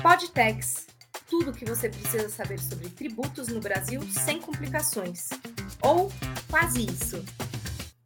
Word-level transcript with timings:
Podtex. 0.00 0.86
Tudo 1.28 1.50
o 1.50 1.52
que 1.52 1.64
você 1.64 1.88
precisa 1.88 2.28
saber 2.28 2.60
sobre 2.60 2.88
tributos 2.88 3.48
no 3.48 3.60
Brasil 3.60 4.00
sem 4.02 4.40
complicações. 4.40 5.28
Ou 5.82 6.08
quase 6.48 6.86
isso. 6.86 7.24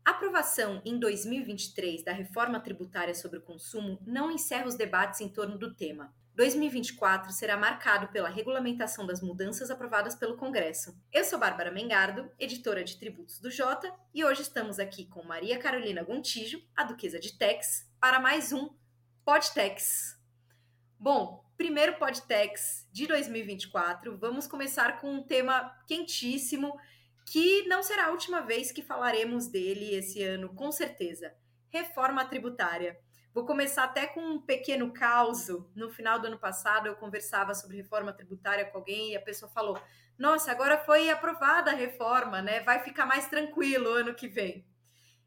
A 0.02 0.12
aprovação 0.12 0.80
em 0.86 0.98
2023 0.98 2.02
da 2.02 2.12
reforma 2.12 2.58
tributária 2.60 3.14
sobre 3.14 3.38
o 3.38 3.42
consumo 3.42 3.98
não 4.06 4.30
encerra 4.30 4.66
os 4.66 4.74
debates 4.74 5.20
em 5.20 5.28
torno 5.28 5.58
do 5.58 5.74
tema. 5.74 6.10
2024 6.34 7.30
será 7.30 7.58
marcado 7.58 8.08
pela 8.08 8.30
regulamentação 8.30 9.06
das 9.06 9.20
mudanças 9.20 9.70
aprovadas 9.70 10.14
pelo 10.14 10.38
Congresso. 10.38 10.98
Eu 11.12 11.24
sou 11.24 11.38
Bárbara 11.38 11.70
Mengardo, 11.70 12.30
editora 12.38 12.82
de 12.82 12.98
tributos 12.98 13.38
do 13.38 13.50
Jota, 13.50 13.92
e 14.14 14.24
hoje 14.24 14.40
estamos 14.40 14.78
aqui 14.78 15.04
com 15.04 15.22
Maria 15.22 15.58
Carolina 15.58 16.02
Gontijo, 16.02 16.58
a 16.74 16.84
Duquesa 16.84 17.20
de 17.20 17.36
Tex, 17.36 17.86
para 18.00 18.18
mais 18.18 18.50
um 18.50 18.70
Podtex. 19.26 20.18
Bom, 20.98 21.44
primeiro 21.62 21.96
Podtex 21.96 22.88
de 22.90 23.06
2024, 23.06 24.18
vamos 24.18 24.48
começar 24.48 24.98
com 25.00 25.12
um 25.12 25.22
tema 25.22 25.72
quentíssimo 25.86 26.76
que 27.24 27.62
não 27.68 27.84
será 27.84 28.06
a 28.06 28.10
última 28.10 28.40
vez 28.40 28.72
que 28.72 28.82
falaremos 28.82 29.46
dele 29.46 29.94
esse 29.94 30.20
ano, 30.24 30.52
com 30.56 30.72
certeza. 30.72 31.32
Reforma 31.68 32.24
tributária. 32.24 32.98
Vou 33.32 33.46
começar 33.46 33.84
até 33.84 34.08
com 34.08 34.20
um 34.20 34.40
pequeno 34.40 34.92
caos. 34.92 35.46
No 35.76 35.88
final 35.88 36.18
do 36.18 36.26
ano 36.26 36.36
passado, 36.36 36.88
eu 36.88 36.96
conversava 36.96 37.54
sobre 37.54 37.76
reforma 37.76 38.12
tributária 38.12 38.64
com 38.64 38.78
alguém 38.78 39.12
e 39.12 39.16
a 39.16 39.22
pessoa 39.22 39.48
falou: 39.48 39.80
Nossa, 40.18 40.50
agora 40.50 40.78
foi 40.78 41.10
aprovada 41.10 41.70
a 41.70 41.76
reforma, 41.76 42.42
né? 42.42 42.58
Vai 42.64 42.80
ficar 42.80 43.06
mais 43.06 43.28
tranquilo 43.28 43.88
ano 43.88 44.16
que 44.16 44.26
vem. 44.26 44.66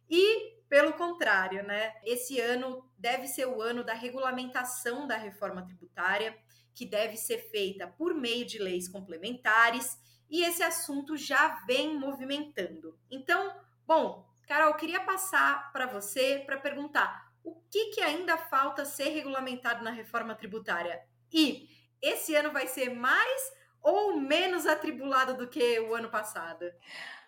E, 0.10 0.55
pelo 0.68 0.94
contrário, 0.94 1.64
né? 1.64 1.94
Esse 2.04 2.40
ano 2.40 2.90
deve 2.98 3.28
ser 3.28 3.46
o 3.46 3.62
ano 3.62 3.84
da 3.84 3.94
regulamentação 3.94 5.08
da 5.08 5.18
reforma 5.18 5.66
tributária, 5.66 6.38
que 6.74 6.86
deve 6.86 7.16
ser 7.18 7.38
feita 7.50 7.88
por 7.88 8.14
meio 8.14 8.46
de 8.46 8.58
leis 8.58 8.88
complementares, 8.88 9.98
e 10.30 10.44
esse 10.44 10.64
assunto 10.64 11.16
já 11.16 11.64
vem 11.66 11.98
movimentando. 11.98 13.00
Então, 13.10 13.56
bom, 13.86 14.28
Carol, 14.48 14.74
queria 14.74 15.00
passar 15.02 15.72
para 15.72 15.86
você 15.86 16.44
para 16.46 16.58
perguntar 16.58 17.32
o 17.44 17.56
que, 17.70 17.92
que 17.92 18.02
ainda 18.02 18.38
falta 18.38 18.84
ser 18.86 19.10
regulamentado 19.10 19.84
na 19.84 19.92
reforma 19.92 20.36
tributária? 20.36 21.02
E 21.32 21.70
esse 22.02 22.36
ano 22.36 22.52
vai 22.52 22.68
ser 22.68 22.90
mais 22.90 23.54
ou 23.82 24.20
menos 24.20 24.66
atribulado 24.66 25.38
do 25.38 25.48
que 25.48 25.80
o 25.80 25.94
ano 25.94 26.10
passado? 26.10 26.66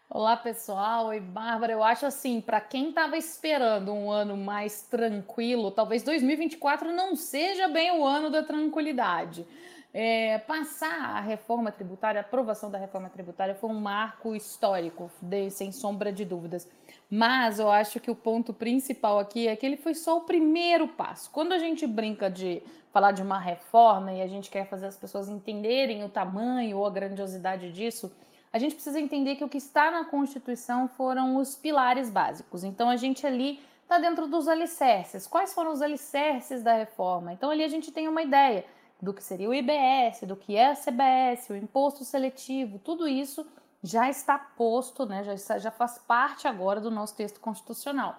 Olá, 0.09 0.37
pessoal. 0.37 1.07
Oi, 1.07 1.19
Bárbara. 1.19 1.73
Eu 1.73 1.83
acho 1.83 2.05
assim, 2.05 2.39
para 2.39 2.61
quem 2.61 2.89
estava 2.89 3.17
esperando 3.17 3.91
um 3.91 4.09
ano 4.09 4.37
mais 4.37 4.83
tranquilo, 4.83 5.69
talvez 5.69 6.01
2024 6.01 6.93
não 6.93 7.13
seja 7.13 7.67
bem 7.67 7.91
o 7.91 8.05
ano 8.05 8.29
da 8.29 8.41
tranquilidade. 8.41 9.45
É, 9.93 10.37
passar 10.37 11.17
a 11.17 11.19
reforma 11.19 11.73
tributária, 11.73 12.21
a 12.21 12.23
aprovação 12.23 12.71
da 12.71 12.77
reforma 12.77 13.09
tributária 13.09 13.53
foi 13.53 13.69
um 13.69 13.81
marco 13.81 14.33
histórico, 14.33 15.11
de, 15.21 15.49
sem 15.49 15.73
sombra 15.73 16.09
de 16.09 16.23
dúvidas. 16.23 16.69
Mas 17.09 17.59
eu 17.59 17.69
acho 17.69 17.99
que 17.99 18.09
o 18.09 18.15
ponto 18.15 18.53
principal 18.53 19.19
aqui 19.19 19.45
é 19.45 19.57
que 19.57 19.65
ele 19.65 19.75
foi 19.75 19.93
só 19.93 20.19
o 20.19 20.21
primeiro 20.21 20.87
passo. 20.87 21.29
Quando 21.31 21.51
a 21.51 21.59
gente 21.59 21.85
brinca 21.85 22.29
de 22.29 22.63
falar 22.93 23.11
de 23.11 23.21
uma 23.21 23.39
reforma 23.39 24.13
e 24.13 24.21
a 24.21 24.27
gente 24.27 24.49
quer 24.49 24.69
fazer 24.69 24.85
as 24.85 24.95
pessoas 24.95 25.27
entenderem 25.27 26.05
o 26.05 26.09
tamanho 26.09 26.77
ou 26.77 26.85
a 26.85 26.89
grandiosidade 26.89 27.73
disso, 27.73 28.09
a 28.51 28.59
gente 28.59 28.75
precisa 28.75 28.99
entender 28.99 29.35
que 29.35 29.43
o 29.43 29.49
que 29.49 29.57
está 29.57 29.91
na 29.91 30.05
Constituição 30.05 30.87
foram 30.87 31.37
os 31.37 31.55
pilares 31.55 32.09
básicos. 32.09 32.63
Então 32.63 32.89
a 32.89 32.95
gente 32.95 33.25
ali 33.25 33.59
está 33.83 33.97
dentro 33.97 34.27
dos 34.27 34.47
alicerces. 34.47 35.27
Quais 35.27 35.53
foram 35.53 35.71
os 35.71 35.81
alicerces 35.81 36.63
da 36.63 36.73
reforma? 36.73 37.33
Então 37.33 37.49
ali 37.49 37.63
a 37.63 37.67
gente 37.67 37.91
tem 37.91 38.07
uma 38.07 38.21
ideia 38.21 38.65
do 39.01 39.13
que 39.13 39.23
seria 39.23 39.49
o 39.49 39.53
IBS, 39.53 40.21
do 40.27 40.35
que 40.35 40.55
é 40.55 40.71
a 40.71 40.75
CBS, 40.75 41.49
o 41.49 41.55
imposto 41.55 42.03
seletivo, 42.03 42.79
tudo 42.79 43.07
isso 43.07 43.45
já 43.83 44.09
está 44.09 44.37
posto, 44.37 45.05
né, 45.05 45.23
já, 45.23 45.59
já 45.59 45.71
faz 45.71 45.99
parte 45.99 46.47
agora 46.47 46.81
do 46.81 46.89
nosso 46.89 47.15
texto 47.15 47.39
constitucional. 47.39 48.17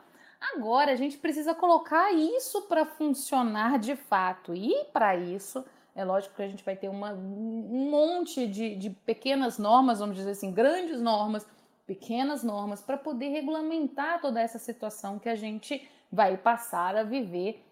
Agora 0.55 0.93
a 0.93 0.97
gente 0.97 1.19
precisa 1.19 1.55
colocar 1.55 2.13
isso 2.13 2.63
para 2.63 2.85
funcionar 2.85 3.79
de 3.79 3.97
fato. 3.97 4.55
E 4.55 4.85
para 4.93 5.17
isso, 5.17 5.65
é 5.99 6.05
lógico 6.05 6.37
que 6.37 6.43
a 6.43 6.49
gente 6.49 6.65
vai 6.65 6.77
ter 6.77 6.89
uma, 6.89 7.13
um 7.13 7.91
monte 7.91 8.47
de, 8.47 8.77
de 8.77 8.89
pequenas 8.89 9.59
normas, 9.59 9.99
vamos 9.99 10.15
dizer 10.15 10.31
assim, 10.31 10.53
grandes 10.53 11.01
normas, 11.01 11.45
pequenas 11.89 12.45
normas, 12.45 12.81
para 12.81 12.97
poder 12.97 13.31
regulamentar 13.31 14.21
toda 14.21 14.41
essa 14.41 14.61
situação 14.61 15.19
que 15.19 15.29
a 15.29 15.35
gente 15.35 15.91
vai 16.11 16.37
passar 16.37 16.95
a 16.95 17.03
viver 17.03 17.65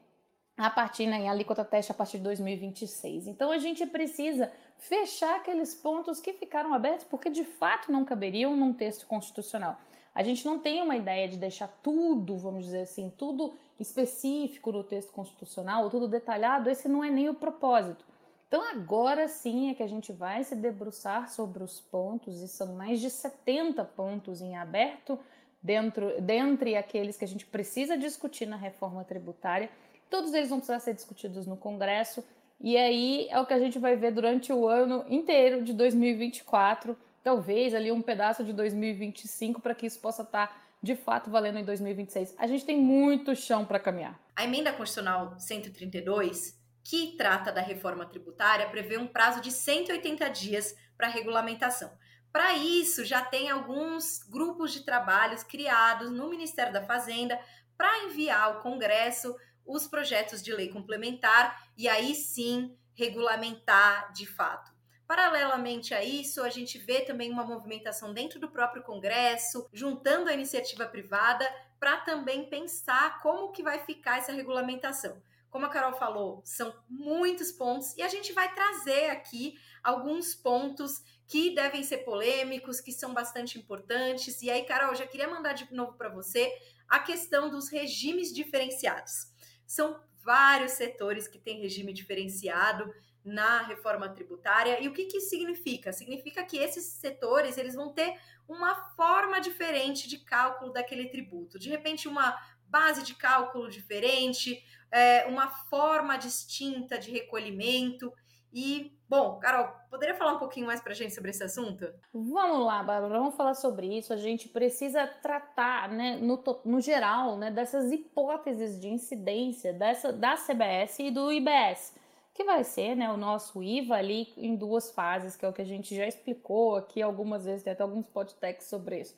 a 0.56 0.68
partir, 0.68 1.06
né, 1.06 1.28
alíquota 1.28 1.64
teste 1.64 1.92
a 1.92 1.94
partir 1.94 2.18
de 2.18 2.24
2026. 2.24 3.28
Então 3.28 3.52
a 3.52 3.58
gente 3.58 3.86
precisa 3.86 4.50
fechar 4.76 5.36
aqueles 5.36 5.72
pontos 5.72 6.18
que 6.18 6.32
ficaram 6.32 6.74
abertos 6.74 7.04
porque 7.04 7.30
de 7.30 7.44
fato 7.44 7.92
não 7.92 8.04
caberiam 8.04 8.56
num 8.56 8.72
texto 8.72 9.06
constitucional. 9.06 9.78
A 10.12 10.24
gente 10.24 10.44
não 10.44 10.58
tem 10.58 10.82
uma 10.82 10.96
ideia 10.96 11.28
de 11.28 11.36
deixar 11.36 11.68
tudo, 11.80 12.36
vamos 12.38 12.64
dizer 12.64 12.80
assim, 12.80 13.12
tudo 13.16 13.54
específico 13.78 14.72
no 14.72 14.82
texto 14.82 15.12
constitucional, 15.12 15.88
tudo 15.90 16.08
detalhado, 16.08 16.68
esse 16.68 16.88
não 16.88 17.04
é 17.04 17.10
nem 17.10 17.28
o 17.28 17.34
propósito. 17.34 18.04
Então 18.48 18.62
agora 18.70 19.26
sim 19.28 19.70
é 19.70 19.74
que 19.74 19.82
a 19.82 19.88
gente 19.88 20.12
vai 20.12 20.44
se 20.44 20.54
debruçar 20.54 21.28
sobre 21.30 21.62
os 21.62 21.80
pontos, 21.80 22.40
e 22.40 22.48
são 22.48 22.74
mais 22.74 23.00
de 23.00 23.10
70 23.10 23.84
pontos 23.84 24.40
em 24.40 24.56
aberto 24.56 25.18
dentro, 25.62 26.20
dentre 26.20 26.76
aqueles 26.76 27.16
que 27.16 27.24
a 27.24 27.28
gente 27.28 27.44
precisa 27.44 27.96
discutir 27.96 28.46
na 28.46 28.56
reforma 28.56 29.02
tributária 29.04 29.68
Todos 30.08 30.32
eles 30.34 30.48
vão 30.48 30.58
precisar 30.58 30.78
ser 30.80 30.94
discutidos 30.94 31.46
no 31.46 31.56
Congresso. 31.56 32.24
E 32.60 32.76
aí 32.76 33.28
é 33.30 33.38
o 33.40 33.46
que 33.46 33.52
a 33.52 33.58
gente 33.58 33.78
vai 33.78 33.96
ver 33.96 34.12
durante 34.12 34.52
o 34.52 34.66
ano 34.66 35.04
inteiro 35.08 35.62
de 35.62 35.72
2024, 35.74 36.96
talvez 37.22 37.74
ali 37.74 37.92
um 37.92 38.00
pedaço 38.00 38.42
de 38.42 38.52
2025 38.52 39.60
para 39.60 39.74
que 39.74 39.86
isso 39.86 40.00
possa 40.00 40.22
estar 40.22 40.64
de 40.82 40.94
fato 40.94 41.28
valendo 41.28 41.58
em 41.58 41.64
2026. 41.64 42.34
A 42.38 42.46
gente 42.46 42.64
tem 42.64 42.80
muito 42.80 43.34
chão 43.34 43.64
para 43.64 43.78
caminhar. 43.78 44.18
A 44.34 44.44
emenda 44.44 44.72
constitucional 44.72 45.34
132, 45.38 46.56
que 46.88 47.16
trata 47.16 47.50
da 47.50 47.60
reforma 47.60 48.06
tributária, 48.06 48.70
prevê 48.70 48.96
um 48.96 49.08
prazo 49.08 49.40
de 49.40 49.50
180 49.50 50.28
dias 50.30 50.72
para 50.96 51.08
regulamentação. 51.08 51.90
Para 52.32 52.54
isso, 52.54 53.04
já 53.04 53.20
tem 53.22 53.50
alguns 53.50 54.22
grupos 54.22 54.72
de 54.72 54.84
trabalhos 54.84 55.42
criados 55.42 56.12
no 56.12 56.30
Ministério 56.30 56.72
da 56.72 56.84
Fazenda 56.84 57.40
para 57.76 58.04
enviar 58.04 58.40
ao 58.42 58.60
Congresso 58.60 59.34
os 59.66 59.88
projetos 59.88 60.40
de 60.40 60.52
lei 60.52 60.68
complementar 60.68 61.60
e 61.76 61.88
aí 61.88 62.14
sim 62.14 62.78
regulamentar 62.94 64.12
de 64.12 64.24
fato. 64.24 64.70
Paralelamente 65.08 65.92
a 65.92 66.04
isso, 66.04 66.40
a 66.40 66.50
gente 66.50 66.78
vê 66.78 67.00
também 67.00 67.32
uma 67.32 67.44
movimentação 67.44 68.14
dentro 68.14 68.38
do 68.38 68.48
próprio 68.48 68.84
Congresso, 68.84 69.68
juntando 69.72 70.30
a 70.30 70.34
iniciativa 70.34 70.86
privada 70.86 71.44
para 71.80 71.96
também 71.98 72.48
pensar 72.48 73.20
como 73.20 73.50
que 73.50 73.62
vai 73.62 73.80
ficar 73.80 74.18
essa 74.18 74.32
regulamentação. 74.32 75.20
Como 75.56 75.64
a 75.64 75.70
Carol 75.70 75.94
falou, 75.94 76.42
são 76.44 76.70
muitos 76.86 77.50
pontos 77.50 77.96
e 77.96 78.02
a 78.02 78.08
gente 78.08 78.30
vai 78.34 78.54
trazer 78.54 79.08
aqui 79.08 79.58
alguns 79.82 80.34
pontos 80.34 81.02
que 81.26 81.54
devem 81.54 81.82
ser 81.82 82.04
polêmicos, 82.04 82.78
que 82.78 82.92
são 82.92 83.14
bastante 83.14 83.58
importantes. 83.58 84.42
E 84.42 84.50
aí, 84.50 84.66
Carol, 84.66 84.94
já 84.94 85.06
queria 85.06 85.26
mandar 85.26 85.54
de 85.54 85.72
novo 85.72 85.94
para 85.94 86.10
você 86.10 86.52
a 86.86 86.98
questão 86.98 87.48
dos 87.48 87.70
regimes 87.70 88.34
diferenciados. 88.34 89.32
São 89.66 89.98
vários 90.22 90.72
setores 90.72 91.26
que 91.26 91.38
têm 91.38 91.62
regime 91.62 91.94
diferenciado 91.94 92.92
na 93.24 93.62
reforma 93.62 94.10
tributária. 94.10 94.78
E 94.82 94.88
o 94.88 94.92
que, 94.92 95.06
que 95.06 95.22
significa? 95.22 95.90
Significa 95.90 96.44
que 96.44 96.58
esses 96.58 96.84
setores 96.84 97.56
eles 97.56 97.74
vão 97.74 97.94
ter 97.94 98.14
uma 98.46 98.74
forma 98.90 99.40
diferente 99.40 100.06
de 100.06 100.18
cálculo 100.18 100.70
daquele 100.70 101.08
tributo. 101.08 101.58
De 101.58 101.70
repente, 101.70 102.06
uma 102.06 102.38
base 102.68 103.02
de 103.02 103.14
cálculo 103.14 103.68
diferente, 103.68 104.62
é, 104.90 105.26
uma 105.26 105.48
forma 105.48 106.16
distinta 106.16 106.98
de 106.98 107.10
recolhimento. 107.10 108.12
E, 108.52 108.96
bom, 109.06 109.38
Carol, 109.38 109.70
poderia 109.90 110.14
falar 110.14 110.32
um 110.34 110.38
pouquinho 110.38 110.66
mais 110.66 110.80
para 110.80 110.92
a 110.92 110.94
gente 110.94 111.14
sobre 111.14 111.30
esse 111.30 111.44
assunto? 111.44 111.86
Vamos 112.12 112.64
lá, 112.64 112.82
Bárbara, 112.82 113.18
vamos 113.18 113.36
falar 113.36 113.54
sobre 113.54 113.98
isso. 113.98 114.12
A 114.12 114.16
gente 114.16 114.48
precisa 114.48 115.06
tratar, 115.06 115.90
né, 115.90 116.16
no, 116.16 116.42
no 116.64 116.80
geral, 116.80 117.36
né, 117.36 117.50
dessas 117.50 117.92
hipóteses 117.92 118.80
de 118.80 118.88
incidência 118.88 119.72
dessa, 119.72 120.12
da 120.12 120.36
CBS 120.36 121.00
e 121.00 121.10
do 121.10 121.30
IBS, 121.30 121.94
que 122.32 122.44
vai 122.44 122.64
ser 122.64 122.94
né, 122.94 123.12
o 123.12 123.16
nosso 123.16 123.62
IVA 123.62 123.96
ali 123.96 124.32
em 124.38 124.56
duas 124.56 124.90
fases, 124.90 125.36
que 125.36 125.44
é 125.44 125.48
o 125.48 125.52
que 125.52 125.62
a 125.62 125.66
gente 125.66 125.94
já 125.94 126.06
explicou 126.06 126.76
aqui 126.76 127.02
algumas 127.02 127.44
vezes, 127.44 127.62
tem 127.62 127.74
até 127.74 127.82
alguns 127.82 128.06
podcasts 128.06 128.68
sobre 128.68 129.00
isso. 129.00 129.14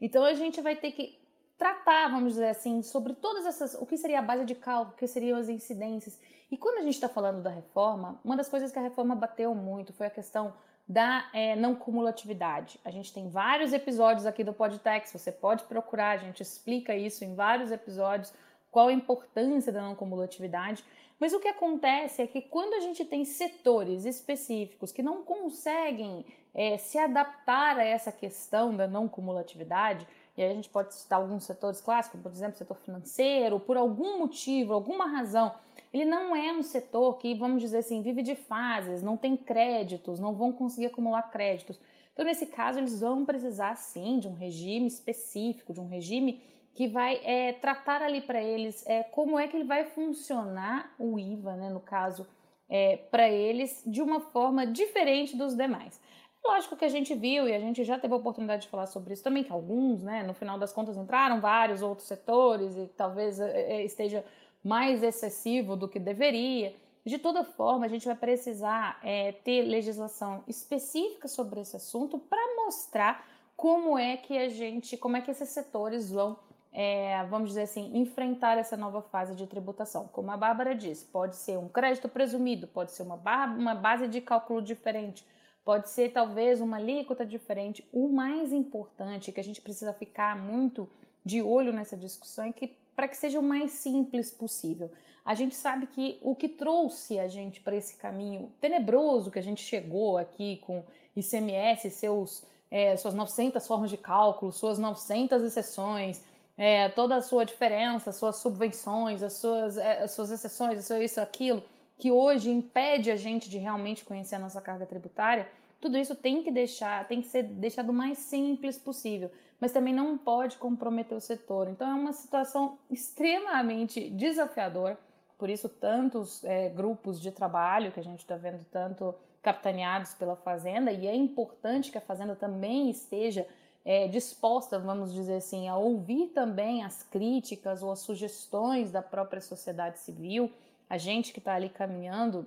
Então 0.00 0.24
a 0.24 0.34
gente 0.34 0.60
vai 0.60 0.76
ter 0.76 0.92
que 0.92 1.25
tratar, 1.56 2.08
vamos 2.08 2.34
dizer 2.34 2.48
assim, 2.48 2.82
sobre 2.82 3.14
todas 3.14 3.46
essas, 3.46 3.74
o 3.74 3.86
que 3.86 3.96
seria 3.96 4.18
a 4.18 4.22
base 4.22 4.44
de 4.44 4.54
cálculo, 4.54 4.94
o 4.94 4.98
que 4.98 5.06
seriam 5.06 5.38
as 5.38 5.48
incidências 5.48 6.18
e 6.50 6.56
quando 6.56 6.78
a 6.78 6.82
gente 6.82 6.94
está 6.94 7.08
falando 7.08 7.42
da 7.42 7.50
reforma, 7.50 8.20
uma 8.24 8.36
das 8.36 8.48
coisas 8.48 8.70
que 8.70 8.78
a 8.78 8.82
reforma 8.82 9.16
bateu 9.16 9.54
muito 9.54 9.92
foi 9.92 10.06
a 10.06 10.10
questão 10.10 10.54
da 10.88 11.28
é, 11.32 11.56
não 11.56 11.74
cumulatividade. 11.74 12.78
A 12.84 12.90
gente 12.90 13.12
tem 13.12 13.28
vários 13.28 13.72
episódios 13.72 14.24
aqui 14.24 14.44
do 14.44 14.52
Podtex, 14.52 15.12
você 15.12 15.32
pode 15.32 15.64
procurar, 15.64 16.10
a 16.10 16.18
gente 16.18 16.42
explica 16.42 16.94
isso 16.94 17.24
em 17.24 17.34
vários 17.34 17.72
episódios, 17.72 18.32
qual 18.70 18.88
a 18.88 18.92
importância 18.92 19.72
da 19.72 19.82
não 19.82 19.94
cumulatividade, 19.94 20.84
Mas 21.18 21.32
o 21.32 21.40
que 21.40 21.48
acontece 21.48 22.20
é 22.20 22.26
que 22.26 22.42
quando 22.42 22.74
a 22.74 22.80
gente 22.80 23.02
tem 23.02 23.24
setores 23.24 24.04
específicos 24.04 24.92
que 24.92 25.02
não 25.02 25.24
conseguem 25.24 26.26
é, 26.54 26.76
se 26.76 26.98
adaptar 26.98 27.78
a 27.78 27.84
essa 27.84 28.12
questão 28.12 28.76
da 28.76 28.86
não 28.86 29.08
cumulatividade, 29.08 30.06
e 30.36 30.42
aí 30.42 30.50
a 30.50 30.54
gente 30.54 30.68
pode 30.68 30.94
citar 30.94 31.18
alguns 31.18 31.44
setores 31.44 31.80
clássicos, 31.80 32.20
por 32.20 32.30
exemplo, 32.30 32.56
setor 32.56 32.76
financeiro, 32.76 33.58
por 33.58 33.76
algum 33.76 34.18
motivo, 34.18 34.74
alguma 34.74 35.06
razão, 35.06 35.54
ele 35.92 36.04
não 36.04 36.36
é 36.36 36.52
um 36.52 36.62
setor 36.62 37.16
que, 37.16 37.34
vamos 37.34 37.62
dizer 37.62 37.78
assim, 37.78 38.02
vive 38.02 38.22
de 38.22 38.34
fases, 38.34 39.02
não 39.02 39.16
tem 39.16 39.36
créditos, 39.36 40.20
não 40.20 40.34
vão 40.34 40.52
conseguir 40.52 40.86
acumular 40.86 41.22
créditos. 41.30 41.80
Então, 42.12 42.24
nesse 42.24 42.46
caso, 42.46 42.78
eles 42.78 43.00
vão 43.00 43.24
precisar 43.24 43.76
sim 43.76 44.18
de 44.18 44.28
um 44.28 44.34
regime 44.34 44.86
específico, 44.86 45.72
de 45.72 45.80
um 45.80 45.88
regime 45.88 46.42
que 46.74 46.86
vai 46.86 47.20
é, 47.24 47.54
tratar 47.54 48.02
ali 48.02 48.20
para 48.20 48.42
eles 48.42 48.86
é, 48.86 49.02
como 49.02 49.38
é 49.38 49.48
que 49.48 49.56
ele 49.56 49.64
vai 49.64 49.84
funcionar 49.84 50.94
o 50.98 51.18
IVA, 51.18 51.56
né, 51.56 51.70
no 51.70 51.80
caso, 51.80 52.26
é, 52.68 52.98
para 53.10 53.28
eles 53.30 53.82
de 53.86 54.02
uma 54.02 54.20
forma 54.20 54.66
diferente 54.66 55.36
dos 55.36 55.54
demais. 55.54 55.98
Lógico 56.46 56.76
que 56.76 56.84
a 56.84 56.88
gente 56.88 57.14
viu 57.14 57.48
e 57.48 57.54
a 57.54 57.58
gente 57.58 57.82
já 57.82 57.98
teve 57.98 58.14
a 58.14 58.16
oportunidade 58.16 58.62
de 58.62 58.68
falar 58.68 58.86
sobre 58.86 59.12
isso 59.12 59.22
também, 59.22 59.42
que 59.42 59.52
alguns, 59.52 60.02
né, 60.02 60.22
no 60.22 60.32
final 60.32 60.58
das 60.58 60.72
contas, 60.72 60.96
entraram 60.96 61.40
vários 61.40 61.82
outros 61.82 62.06
setores 62.06 62.76
e 62.76 62.86
talvez 62.96 63.40
é, 63.40 63.78
é, 63.78 63.84
esteja 63.84 64.24
mais 64.62 65.02
excessivo 65.02 65.76
do 65.76 65.88
que 65.88 65.98
deveria. 65.98 66.74
De 67.04 67.18
toda 67.18 67.44
forma, 67.44 67.86
a 67.86 67.88
gente 67.88 68.06
vai 68.06 68.16
precisar 68.16 68.98
é, 69.02 69.32
ter 69.32 69.62
legislação 69.62 70.44
específica 70.46 71.28
sobre 71.28 71.60
esse 71.60 71.76
assunto 71.76 72.18
para 72.18 72.56
mostrar 72.64 73.26
como 73.56 73.98
é 73.98 74.16
que 74.16 74.36
a 74.38 74.48
gente, 74.48 74.96
como 74.96 75.16
é 75.16 75.20
que 75.20 75.30
esses 75.30 75.48
setores 75.48 76.10
vão 76.10 76.38
é, 76.78 77.24
vamos 77.30 77.48
dizer 77.48 77.62
assim, 77.62 77.90
enfrentar 77.94 78.58
essa 78.58 78.76
nova 78.76 79.00
fase 79.00 79.34
de 79.34 79.46
tributação. 79.46 80.08
Como 80.12 80.30
a 80.30 80.36
Bárbara 80.36 80.74
disse, 80.74 81.06
pode 81.06 81.34
ser 81.36 81.56
um 81.56 81.68
crédito 81.68 82.06
presumido, 82.06 82.66
pode 82.66 82.92
ser 82.92 83.02
uma, 83.02 83.16
uma 83.46 83.74
base 83.74 84.06
de 84.06 84.20
cálculo 84.20 84.60
diferente, 84.60 85.26
pode 85.66 85.90
ser 85.90 86.12
talvez 86.12 86.60
uma 86.60 86.76
alíquota 86.76 87.26
diferente. 87.26 87.84
O 87.92 88.08
mais 88.08 88.52
importante 88.52 89.32
que 89.32 89.40
a 89.40 89.44
gente 89.44 89.60
precisa 89.60 89.92
ficar 89.92 90.38
muito 90.38 90.88
de 91.24 91.42
olho 91.42 91.72
nessa 91.72 91.96
discussão 91.96 92.44
é 92.44 92.52
que 92.52 92.68
para 92.94 93.08
que 93.08 93.16
seja 93.16 93.40
o 93.40 93.42
mais 93.42 93.72
simples 93.72 94.30
possível. 94.30 94.92
A 95.24 95.34
gente 95.34 95.56
sabe 95.56 95.88
que 95.88 96.18
o 96.22 96.36
que 96.36 96.48
trouxe 96.48 97.18
a 97.18 97.26
gente 97.26 97.60
para 97.60 97.74
esse 97.74 97.96
caminho 97.96 98.52
tenebroso 98.60 99.28
que 99.28 99.40
a 99.40 99.42
gente 99.42 99.60
chegou 99.60 100.16
aqui 100.16 100.58
com 100.64 100.84
ICMS, 101.16 101.90
seus, 101.90 102.44
é, 102.70 102.96
suas 102.96 103.12
900 103.12 103.66
formas 103.66 103.90
de 103.90 103.96
cálculo, 103.96 104.52
suas 104.52 104.78
900 104.78 105.42
exceções, 105.42 106.22
é, 106.56 106.88
toda 106.90 107.16
a 107.16 107.22
sua 107.22 107.44
diferença, 107.44 108.12
suas 108.12 108.36
subvenções, 108.36 109.20
as 109.20 109.32
suas, 109.32 109.76
é, 109.76 110.04
as 110.04 110.12
suas 110.12 110.30
exceções, 110.30 110.88
isso, 110.88 111.20
aquilo, 111.20 111.60
que 111.98 112.10
hoje 112.10 112.50
impede 112.50 113.10
a 113.10 113.16
gente 113.16 113.48
de 113.48 113.58
realmente 113.58 114.04
conhecer 114.04 114.36
a 114.36 114.38
nossa 114.38 114.60
carga 114.60 114.86
tributária, 114.86 115.48
tudo 115.80 115.96
isso 115.98 116.14
tem 116.14 116.42
que 116.42 116.50
deixar, 116.50 117.06
tem 117.06 117.20
que 117.20 117.28
ser 117.28 117.44
deixado 117.44 117.90
o 117.90 117.92
mais 117.92 118.18
simples 118.18 118.78
possível, 118.78 119.30
mas 119.60 119.72
também 119.72 119.94
não 119.94 120.16
pode 120.18 120.56
comprometer 120.56 121.16
o 121.16 121.20
setor. 121.20 121.68
Então 121.68 121.88
é 121.88 121.94
uma 121.94 122.12
situação 122.12 122.78
extremamente 122.90 124.10
desafiadora, 124.10 124.98
por 125.38 125.50
isso 125.50 125.68
tantos 125.68 126.42
é, 126.44 126.68
grupos 126.68 127.20
de 127.20 127.30
trabalho 127.30 127.92
que 127.92 128.00
a 128.00 128.04
gente 128.04 128.20
está 128.20 128.36
vendo 128.36 128.64
tanto 128.70 129.14
capitaneados 129.42 130.12
pela 130.14 130.34
Fazenda, 130.34 130.90
e 130.90 131.06
é 131.06 131.14
importante 131.14 131.92
que 131.92 131.98
a 131.98 132.00
Fazenda 132.00 132.34
também 132.34 132.90
esteja 132.90 133.46
é, 133.84 134.08
disposta, 134.08 134.78
vamos 134.78 135.14
dizer 135.14 135.36
assim, 135.36 135.68
a 135.68 135.76
ouvir 135.76 136.28
também 136.28 136.82
as 136.82 137.04
críticas 137.04 137.80
ou 137.82 137.92
as 137.92 138.00
sugestões 138.00 138.90
da 138.90 139.00
própria 139.00 139.40
sociedade 139.40 140.00
civil, 140.00 140.50
a 140.88 140.98
gente 140.98 141.32
que 141.32 141.38
está 141.38 141.54
ali 141.54 141.68
caminhando 141.68 142.46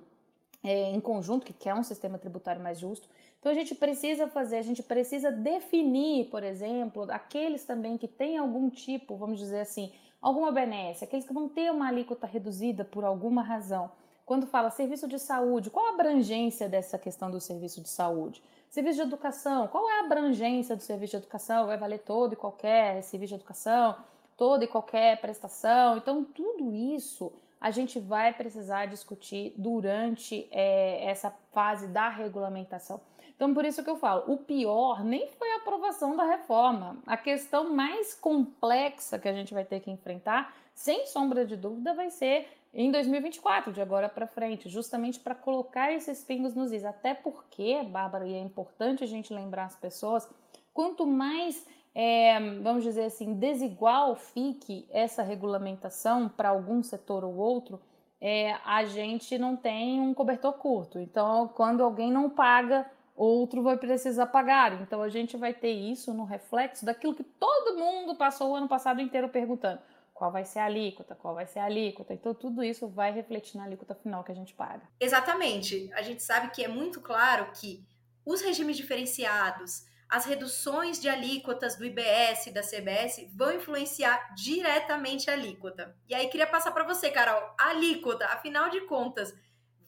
é, 0.62 0.90
em 0.90 1.00
conjunto, 1.00 1.46
que 1.46 1.52
quer 1.52 1.74
um 1.74 1.82
sistema 1.82 2.18
tributário 2.18 2.62
mais 2.62 2.78
justo. 2.78 3.08
Então 3.38 3.50
a 3.50 3.54
gente 3.54 3.74
precisa 3.74 4.28
fazer, 4.28 4.56
a 4.56 4.62
gente 4.62 4.82
precisa 4.82 5.30
definir, 5.30 6.26
por 6.26 6.42
exemplo, 6.44 7.06
aqueles 7.10 7.64
também 7.64 7.96
que 7.96 8.06
têm 8.06 8.36
algum 8.36 8.68
tipo, 8.68 9.16
vamos 9.16 9.38
dizer 9.38 9.60
assim, 9.60 9.90
alguma 10.20 10.52
benesse, 10.52 11.04
aqueles 11.04 11.26
que 11.26 11.32
vão 11.32 11.48
ter 11.48 11.70
uma 11.70 11.88
alíquota 11.88 12.26
reduzida 12.26 12.84
por 12.84 13.04
alguma 13.04 13.42
razão. 13.42 13.90
Quando 14.26 14.46
fala 14.46 14.70
serviço 14.70 15.08
de 15.08 15.18
saúde, 15.18 15.70
qual 15.70 15.86
a 15.86 15.94
abrangência 15.94 16.68
dessa 16.68 16.98
questão 16.98 17.30
do 17.30 17.40
serviço 17.40 17.80
de 17.80 17.88
saúde? 17.88 18.42
Serviço 18.68 18.96
de 18.96 19.02
educação, 19.02 19.66
qual 19.66 19.88
é 19.90 20.00
a 20.00 20.04
abrangência 20.04 20.76
do 20.76 20.82
serviço 20.82 21.12
de 21.12 21.16
educação? 21.16 21.66
Vai 21.66 21.76
valer 21.76 21.98
todo 22.00 22.34
e 22.34 22.36
qualquer 22.36 23.02
serviço 23.02 23.30
de 23.30 23.40
educação, 23.40 23.96
toda 24.36 24.64
e 24.64 24.68
qualquer 24.68 25.20
prestação? 25.20 25.96
Então, 25.96 26.22
tudo 26.22 26.72
isso 26.72 27.32
a 27.60 27.70
gente 27.70 27.98
vai 28.00 28.32
precisar 28.32 28.86
discutir 28.86 29.52
durante 29.56 30.48
é, 30.50 31.04
essa 31.04 31.30
fase 31.52 31.88
da 31.88 32.08
regulamentação. 32.08 33.00
Então, 33.36 33.54
por 33.54 33.64
isso 33.64 33.82
que 33.82 33.88
eu 33.88 33.96
falo, 33.96 34.24
o 34.32 34.36
pior 34.36 35.02
nem 35.02 35.26
foi 35.28 35.50
a 35.52 35.56
aprovação 35.56 36.16
da 36.16 36.24
reforma. 36.24 36.98
A 37.06 37.16
questão 37.16 37.74
mais 37.74 38.14
complexa 38.14 39.18
que 39.18 39.28
a 39.28 39.32
gente 39.32 39.54
vai 39.54 39.64
ter 39.64 39.80
que 39.80 39.90
enfrentar, 39.90 40.54
sem 40.74 41.06
sombra 41.06 41.46
de 41.46 41.56
dúvida, 41.56 41.94
vai 41.94 42.10
ser 42.10 42.48
em 42.72 42.90
2024, 42.90 43.72
de 43.72 43.80
agora 43.80 44.08
para 44.08 44.26
frente, 44.26 44.68
justamente 44.68 45.18
para 45.18 45.34
colocar 45.34 45.92
esses 45.92 46.22
pingos 46.22 46.54
nos 46.54 46.70
is. 46.70 46.84
Até 46.84 47.14
porque, 47.14 47.82
Bárbara, 47.82 48.26
e 48.26 48.34
é 48.34 48.38
importante 48.38 49.02
a 49.02 49.06
gente 49.06 49.32
lembrar 49.32 49.64
as 49.64 49.76
pessoas, 49.76 50.28
quanto 50.72 51.06
mais, 51.06 51.66
é, 51.94 52.38
vamos 52.62 52.84
dizer 52.84 53.04
assim, 53.04 53.34
desigual 53.34 54.14
fique 54.14 54.86
essa 54.90 55.22
regulamentação 55.22 56.28
para 56.28 56.50
algum 56.50 56.82
setor 56.82 57.24
ou 57.24 57.36
outro, 57.36 57.80
é, 58.20 58.54
a 58.64 58.84
gente 58.84 59.38
não 59.38 59.56
tem 59.56 60.00
um 60.00 60.12
cobertor 60.12 60.52
curto. 60.52 60.98
Então, 60.98 61.48
quando 61.48 61.82
alguém 61.82 62.12
não 62.12 62.28
paga, 62.28 62.88
outro 63.16 63.62
vai 63.62 63.76
precisar 63.76 64.26
pagar. 64.26 64.80
Então, 64.82 65.02
a 65.02 65.08
gente 65.08 65.36
vai 65.36 65.54
ter 65.54 65.72
isso 65.72 66.12
no 66.12 66.24
reflexo 66.24 66.84
daquilo 66.84 67.14
que 67.14 67.24
todo 67.24 67.78
mundo 67.78 68.14
passou 68.14 68.50
o 68.50 68.54
ano 68.54 68.68
passado 68.68 69.00
inteiro 69.00 69.28
perguntando 69.28 69.80
qual 70.12 70.30
vai 70.30 70.44
ser 70.44 70.58
a 70.58 70.66
alíquota, 70.66 71.14
qual 71.14 71.34
vai 71.34 71.46
ser 71.46 71.60
a 71.60 71.64
alíquota. 71.64 72.12
Então, 72.12 72.34
tudo 72.34 72.62
isso 72.62 72.86
vai 72.86 73.10
refletir 73.10 73.56
na 73.56 73.64
alíquota 73.64 73.94
final 73.94 74.22
que 74.22 74.30
a 74.30 74.34
gente 74.34 74.52
paga. 74.52 74.82
Exatamente. 75.00 75.90
A 75.94 76.02
gente 76.02 76.22
sabe 76.22 76.50
que 76.50 76.62
é 76.62 76.68
muito 76.68 77.00
claro 77.00 77.50
que 77.52 77.82
os 78.24 78.42
regimes 78.42 78.76
diferenciados, 78.76 79.86
as 80.10 80.24
reduções 80.24 81.00
de 81.00 81.08
alíquotas 81.08 81.76
do 81.76 81.84
IBS 81.84 82.48
e 82.48 82.52
da 82.52 82.62
CBS 82.62 83.28
vão 83.32 83.52
influenciar 83.52 84.34
diretamente 84.34 85.30
a 85.30 85.34
alíquota. 85.34 85.96
E 86.08 86.14
aí, 86.14 86.26
queria 86.28 86.48
passar 86.48 86.72
para 86.72 86.84
você, 86.84 87.10
Carol, 87.10 87.54
a 87.56 87.68
alíquota, 87.68 88.26
afinal 88.26 88.68
de 88.68 88.80
contas, 88.82 89.32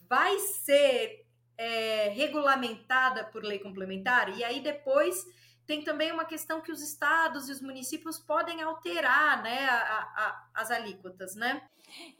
vai 0.07 0.39
ser 0.39 1.25
é, 1.57 2.07
regulamentada 2.09 3.25
por 3.25 3.43
lei 3.43 3.59
complementar? 3.59 4.35
E 4.37 4.43
aí, 4.43 4.61
depois 4.61 5.25
tem 5.65 5.83
também 5.83 6.11
uma 6.11 6.25
questão 6.25 6.61
que 6.61 6.71
os 6.71 6.81
estados 6.81 7.47
e 7.47 7.51
os 7.51 7.61
municípios 7.61 8.19
podem 8.19 8.61
alterar 8.61 9.41
né, 9.41 9.65
a, 9.65 9.75
a, 9.75 10.49
as 10.53 10.71
alíquotas, 10.71 11.35
né? 11.35 11.61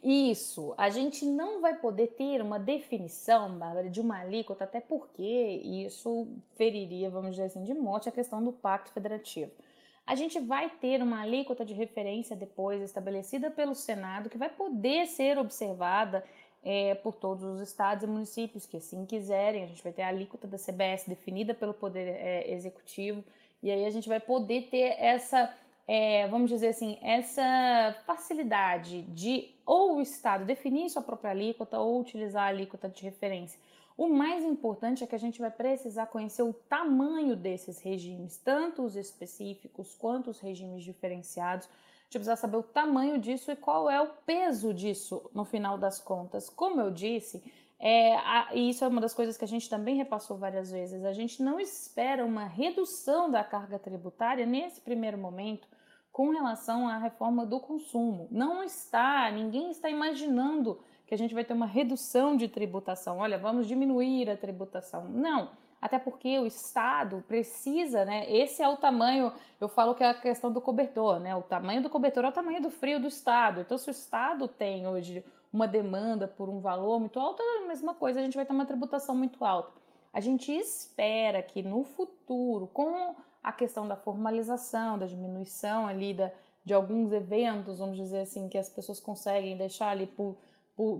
Isso, 0.04 0.74
a 0.78 0.90
gente 0.90 1.26
não 1.26 1.62
vai 1.62 1.76
poder 1.76 2.08
ter 2.08 2.42
uma 2.42 2.60
definição, 2.60 3.58
Bárbara, 3.58 3.90
de 3.90 4.00
uma 4.00 4.20
alíquota, 4.20 4.66
até 4.66 4.80
porque 4.80 5.24
isso 5.64 6.28
feriria, 6.56 7.10
vamos 7.10 7.32
dizer 7.32 7.46
assim, 7.46 7.64
de 7.64 7.74
morte 7.74 8.10
a 8.10 8.12
questão 8.12 8.44
do 8.44 8.52
pacto 8.52 8.92
federativo. 8.92 9.52
A 10.06 10.16
gente 10.16 10.38
vai 10.40 10.70
ter 10.70 11.02
uma 11.02 11.22
alíquota 11.22 11.64
de 11.64 11.74
referência 11.74 12.36
depois 12.36 12.82
estabelecida 12.82 13.50
pelo 13.50 13.74
Senado, 13.74 14.30
que 14.30 14.38
vai 14.38 14.50
poder 14.50 15.08
ser 15.08 15.38
observada 15.38 16.24
é, 16.64 16.96
por 16.96 17.16
todos 17.16 17.44
os 17.44 17.60
estados 17.60 18.04
e 18.04 18.08
municípios 18.08 18.66
que 18.66 18.78
assim 18.78 19.06
quiserem. 19.06 19.64
A 19.64 19.68
gente 19.68 19.84
vai 19.84 19.92
ter 19.92 20.04
a 20.04 20.08
alíquota 20.08 20.48
da 20.48 20.58
CBS 20.58 21.06
definida 21.08 21.54
pelo 21.54 21.74
Poder 21.74 22.08
é, 22.08 22.52
Executivo, 22.52 23.24
e 23.62 23.72
aí 23.72 23.86
a 23.86 23.90
gente 23.90 24.10
vai 24.10 24.20
poder 24.20 24.70
ter 24.70 24.96
essa, 25.00 25.54
é, 25.88 26.28
vamos 26.28 26.50
dizer 26.50 26.70
assim, 26.70 26.98
essa 27.02 27.96
facilidade 28.06 29.04
de 29.04 29.50
ou 29.66 29.98
o 29.98 30.02
Estado 30.02 30.46
definir 30.46 30.90
sua 30.90 31.02
própria 31.02 31.32
alíquota 31.32 31.80
ou 31.80 32.00
utilizar 32.00 32.44
a 32.44 32.48
alíquota 32.48 32.90
de 32.90 33.04
referência. 33.04 33.60
O 33.96 34.08
mais 34.08 34.44
importante 34.44 35.04
é 35.04 35.08
que 35.08 35.16
a 35.16 35.20
gente 35.20 35.40
vai 35.40 35.52
precisar 35.52 36.08
conhecer 36.08 36.42
o 36.42 36.52
tamanho 36.52 37.36
desses 37.36 37.80
regimes, 37.80 38.38
tanto 38.38 38.84
os 38.84 38.96
específicos 38.96 39.94
quanto 39.94 40.32
os 40.32 40.40
regimes 40.40 40.84
diferenciados, 40.84 41.70
gente 42.14 42.20
precisa 42.20 42.36
saber 42.36 42.58
o 42.58 42.64
tamanho 42.64 43.18
disso 43.18 43.52
e 43.52 43.56
qual 43.56 43.90
é 43.90 44.00
o 44.00 44.08
peso 44.26 44.74
disso 44.74 45.30
no 45.34 45.44
final 45.44 45.78
das 45.78 46.00
contas. 46.00 46.48
Como 46.50 46.80
eu 46.80 46.92
disse, 46.92 47.44
é, 47.80 48.16
a, 48.16 48.50
e 48.54 48.70
isso 48.70 48.86
é 48.86 48.88
uma 48.88 49.02
das 49.02 49.14
coisas 49.14 49.36
que 49.36 49.44
a 49.44 49.48
gente 49.48 49.70
também 49.70 49.96
repassou 49.96 50.38
várias 50.38 50.72
vezes, 50.72 51.04
a 51.04 51.14
gente 51.14 51.42
não 51.42 51.60
espera 51.60 52.24
uma 52.24 52.46
redução 52.46 53.32
da 53.32 53.44
carga 53.44 53.80
tributária 53.80 54.46
nesse 54.46 54.80
primeiro 54.82 55.18
momento 55.18 55.68
com 56.12 56.30
relação 56.30 56.88
à 56.88 57.00
reforma 57.00 57.46
do 57.46 57.60
consumo. 57.60 58.28
Não 58.30 58.64
está, 58.64 59.32
ninguém 59.32 59.72
está 59.72 59.90
imaginando 59.90 60.80
que 61.08 61.16
a 61.16 61.18
gente 61.18 61.34
vai 61.34 61.44
ter 61.44 61.54
uma 61.54 61.66
redução 61.66 62.38
de 62.38 62.48
tributação. 62.48 63.18
Olha, 63.18 63.40
vamos 63.40 63.68
diminuir 63.68 64.30
a 64.30 64.38
tributação. 64.38 65.10
Não 65.10 65.63
até 65.84 66.00
porque 66.00 66.40
o 66.40 66.46
Estado 66.46 67.22
precisa, 67.28 68.06
né? 68.06 68.26
Esse 68.32 68.64
é 68.64 68.70
o 68.70 68.78
tamanho, 68.78 69.34
eu 69.60 69.68
falo 69.68 69.94
que 69.94 70.02
é 70.02 70.12
a 70.12 70.14
questão 70.14 70.50
do 70.50 70.62
cobertor, 70.62 71.20
né? 71.20 71.36
O 71.36 71.42
tamanho 71.42 71.84
do 71.84 71.90
cobertor 71.90 72.24
é 72.24 72.30
o 72.30 72.32
tamanho 72.32 72.62
do 72.62 72.70
frio 72.70 73.02
do 73.02 73.08
Estado. 73.10 73.60
Então, 73.60 73.78
se 73.78 73.90
o 73.90 73.92
Estado 73.92 74.48
tem 74.48 74.88
hoje 74.88 75.26
uma 75.52 75.68
demanda 75.68 76.26
por 76.26 76.48
um 76.48 76.62
valor 76.62 77.02
muito 77.02 77.20
alto, 77.20 77.44
é 77.44 77.66
a 77.66 77.68
mesma 77.68 77.94
coisa, 77.94 78.22
a 78.22 78.24
gente 78.24 78.38
vai 78.38 78.46
ter 78.46 78.54
uma 78.54 78.66
tributação 78.66 79.14
muito 79.14 79.44
alta. 79.44 79.74
A 80.14 80.22
gente 80.22 80.54
espera 80.54 81.44
que 81.44 81.62
no 81.62 81.84
futuro, 81.84 82.66
com 82.68 83.14
a 83.44 83.52
questão 83.52 83.86
da 83.86 83.98
formalização, 83.98 84.98
da 84.98 85.06
diminuição 85.06 85.86
ali 85.86 86.14
da, 86.14 86.32
de 86.64 86.74
alguns 86.74 87.12
eventos, 87.12 87.80
vamos 87.80 87.98
dizer 87.98 88.22
assim, 88.22 88.48
que 88.48 88.58
as 88.58 88.70
pessoas 88.70 89.02
conseguem 89.02 89.58
deixar 89.58 89.90
ali 89.90 90.08
por, 90.08 90.38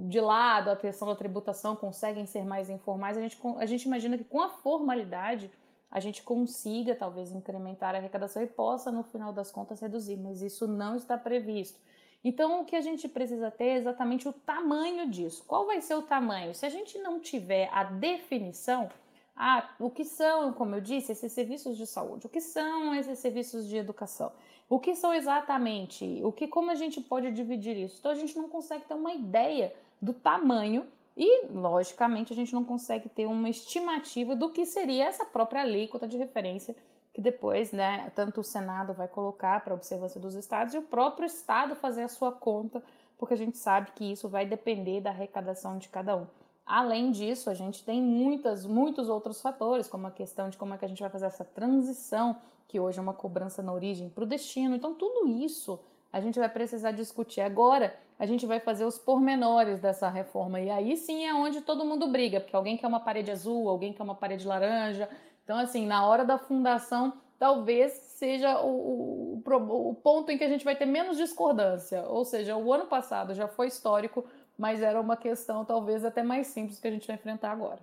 de 0.08 0.20
lado 0.20 0.70
a 0.70 0.76
questão 0.76 1.08
da 1.08 1.16
tributação, 1.16 1.76
conseguem 1.76 2.26
ser 2.26 2.46
mais 2.46 2.70
informais, 2.70 3.18
a 3.18 3.22
gente, 3.22 3.40
a 3.58 3.66
gente 3.66 3.84
imagina 3.84 4.18
que 4.18 4.24
com 4.24 4.42
a 4.42 4.50
formalidade 4.50 5.50
a 5.90 6.00
gente 6.00 6.24
consiga 6.24 6.96
talvez 6.96 7.32
incrementar 7.32 7.94
a 7.94 8.00
arrecadação 8.00 8.42
e 8.42 8.48
possa, 8.48 8.92
no 8.92 9.04
final 9.04 9.32
das 9.32 9.52
contas, 9.52 9.80
reduzir, 9.80 10.18
mas 10.18 10.42
isso 10.42 10.68
não 10.68 10.96
está 10.96 11.18
previsto. 11.18 11.80
Então, 12.24 12.62
o 12.62 12.66
que 12.66 12.76
a 12.76 12.82
gente 12.82 13.08
precisa 13.08 13.52
ter 13.52 13.66
é 13.66 13.78
exatamente 13.78 14.28
o 14.28 14.34
tamanho 14.34 15.10
disso. 15.10 15.44
Qual 15.46 15.66
vai 15.66 15.82
ser 15.82 15.96
o 15.96 16.02
tamanho? 16.02 16.56
Se 16.56 16.66
a 16.66 16.70
gente 16.70 16.98
não 16.98 17.20
tiver 17.20 17.70
a 17.72 17.84
definição, 17.84 18.90
ah, 19.36 19.70
o 19.80 19.90
que 19.90 20.06
são, 20.06 20.54
como 20.54 20.76
eu 20.76 20.82
disse, 20.82 21.12
esses 21.12 21.32
serviços 21.32 21.76
de 21.76 21.86
saúde? 21.86 22.26
O 22.26 22.30
que 22.30 22.40
são 22.40 22.96
esses 22.96 23.20
serviços 23.20 23.68
de 23.68 23.78
educação? 23.78 24.32
O 24.70 24.80
que 24.80 24.96
são 24.96 25.14
exatamente? 25.14 26.22
O 26.24 26.32
que, 26.32 26.48
como 26.48 26.72
a 26.72 26.76
gente 26.76 27.00
pode 27.02 27.32
dividir 27.32 27.78
isso? 27.78 27.98
Então 28.00 28.12
a 28.12 28.16
gente 28.16 28.38
não 28.38 28.50
consegue 28.50 28.86
ter 28.86 28.94
uma 28.94 29.14
ideia 29.14 29.74
do 30.02 30.14
tamanho 30.14 30.86
e, 31.16 31.46
logicamente, 31.48 32.34
a 32.34 32.36
gente 32.36 32.54
não 32.54 32.64
consegue 32.64 33.08
ter 33.08 33.26
uma 33.26 33.50
estimativa 33.50 34.36
do 34.36 34.50
que 34.50 34.66
seria 34.66 35.06
essa 35.06 35.26
própria 35.26 35.62
alíquota 35.62 36.08
de 36.08 36.18
referência 36.18 36.76
que 37.14 37.22
depois, 37.22 37.72
né, 37.72 38.12
tanto 38.16 38.42
o 38.42 38.44
Senado 38.44 38.92
vai 38.94 39.08
colocar 39.08 39.64
para 39.64 39.74
observância 39.74 40.20
dos 40.20 40.34
estados 40.34 40.74
e 40.74 40.80
o 40.80 40.82
próprio 40.82 41.28
estado 41.28 41.76
fazer 41.76 42.02
a 42.02 42.08
sua 42.08 42.32
conta, 42.32 42.84
porque 43.20 43.36
a 43.36 43.38
gente 43.38 43.58
sabe 43.58 43.92
que 43.92 44.12
isso 44.12 44.28
vai 44.28 44.46
depender 44.46 45.00
da 45.00 45.12
arrecadação 45.12 45.78
de 45.78 45.88
cada 45.90 46.18
um. 46.18 46.26
Além 46.66 47.12
disso, 47.12 47.50
a 47.50 47.54
gente 47.54 47.84
tem 47.84 48.02
muitas, 48.02 48.66
muitos 48.66 49.10
outros 49.10 49.40
fatores, 49.42 49.88
como 49.88 50.08
a 50.08 50.12
questão 50.12 50.50
de 50.50 50.58
como 50.58 50.74
é 50.74 50.78
que 50.78 50.86
a 50.86 50.88
gente 50.88 51.02
vai 51.02 51.10
fazer 51.10 51.28
essa 51.28 51.46
transição, 51.46 52.36
que 52.68 52.80
hoje 52.80 53.00
é 53.00 53.02
uma 53.02 53.14
cobrança 53.14 53.62
na 53.62 53.74
origem 53.74 54.10
para 54.10 54.24
o 54.24 54.28
destino. 54.28 54.76
Então, 54.76 54.94
tudo 54.94 55.28
isso 55.28 55.80
a 56.12 56.20
gente 56.20 56.40
vai 56.40 56.50
precisar 56.50 56.92
discutir. 56.92 57.42
Agora, 57.42 57.96
a 58.20 58.26
gente 58.26 58.46
vai 58.46 58.60
fazer 58.60 58.86
os 58.86 58.98
pormenores 58.98 59.80
dessa 59.80 60.10
reforma. 60.10 60.60
E 60.60 60.70
aí 60.70 60.96
sim 60.96 61.26
é 61.26 61.34
onde 61.34 61.62
todo 61.62 61.86
mundo 61.86 62.08
briga, 62.08 62.40
porque 62.40 62.56
alguém 62.56 62.78
quer 62.78 62.88
uma 62.88 63.00
parede 63.00 63.32
azul, 63.32 63.68
alguém 63.68 63.94
quer 63.94 64.04
uma 64.04 64.16
parede 64.16 64.48
laranja. 64.48 65.10
Então, 65.44 65.58
assim, 65.58 65.86
na 65.86 66.06
hora 66.06 66.24
da 66.24 66.38
fundação, 66.38 67.14
talvez 67.40 67.92
seja 67.92 68.62
o, 68.62 69.42
o, 69.46 69.90
o 69.90 69.96
ponto 69.96 70.32
em 70.32 70.38
que 70.38 70.44
a 70.44 70.50
gente 70.50 70.64
vai 70.64 70.76
ter 70.76 70.86
menos 70.86 71.18
discordância. 71.18 72.04
Ou 72.08 72.24
seja, 72.24 72.56
o 72.56 72.72
ano 72.72 72.86
passado 72.86 73.34
já 73.34 73.48
foi 73.48 73.68
histórico 73.68 74.24
mas 74.58 74.82
era 74.82 75.00
uma 75.00 75.18
questão 75.18 75.66
talvez 75.66 76.06
até 76.06 76.24
mais 76.24 76.48
simples 76.48 76.80
que 76.80 76.88
a 76.88 76.92
gente 76.92 77.08
vai 77.08 77.16
enfrentar 77.16 77.52
agora. 77.52 77.80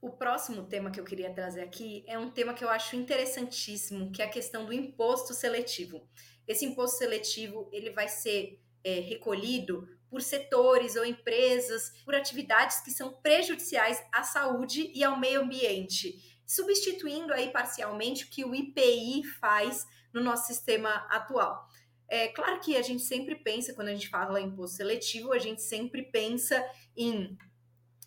O 0.00 0.08
próximo 0.08 0.64
tema 0.64 0.90
que 0.90 0.98
eu 0.98 1.04
queria 1.04 1.32
trazer 1.32 1.60
aqui 1.60 2.02
é 2.06 2.18
um 2.18 2.30
tema 2.30 2.54
que 2.54 2.64
eu 2.64 2.70
acho 2.70 2.96
interessantíssimo, 2.96 4.10
que 4.10 4.22
é 4.22 4.24
a 4.24 4.30
questão 4.30 4.64
do 4.64 4.72
imposto 4.72 5.34
seletivo. 5.34 6.08
Esse 6.48 6.64
imposto 6.64 6.96
seletivo 6.96 7.68
ele 7.70 7.90
vai 7.90 8.08
ser 8.08 8.58
é, 8.82 9.00
recolhido 9.00 9.86
por 10.08 10.22
setores 10.22 10.96
ou 10.96 11.04
empresas, 11.04 11.92
por 12.02 12.14
atividades 12.14 12.80
que 12.80 12.90
são 12.90 13.12
prejudiciais 13.12 14.02
à 14.10 14.22
saúde 14.22 14.90
e 14.94 15.04
ao 15.04 15.20
meio 15.20 15.42
ambiente, 15.42 16.40
substituindo 16.46 17.34
aí 17.34 17.52
parcialmente 17.52 18.24
o 18.24 18.28
que 18.28 18.44
o 18.44 18.54
IPI 18.54 19.22
faz 19.38 19.86
no 20.14 20.22
nosso 20.22 20.46
sistema 20.46 20.90
atual. 21.10 21.68
É 22.08 22.28
claro 22.28 22.58
que 22.58 22.74
a 22.76 22.82
gente 22.82 23.02
sempre 23.02 23.36
pensa, 23.36 23.74
quando 23.74 23.88
a 23.88 23.94
gente 23.94 24.08
fala 24.08 24.40
em 24.40 24.46
imposto 24.46 24.78
seletivo, 24.78 25.32
a 25.32 25.38
gente 25.38 25.62
sempre 25.62 26.02
pensa 26.02 26.66
em 26.96 27.38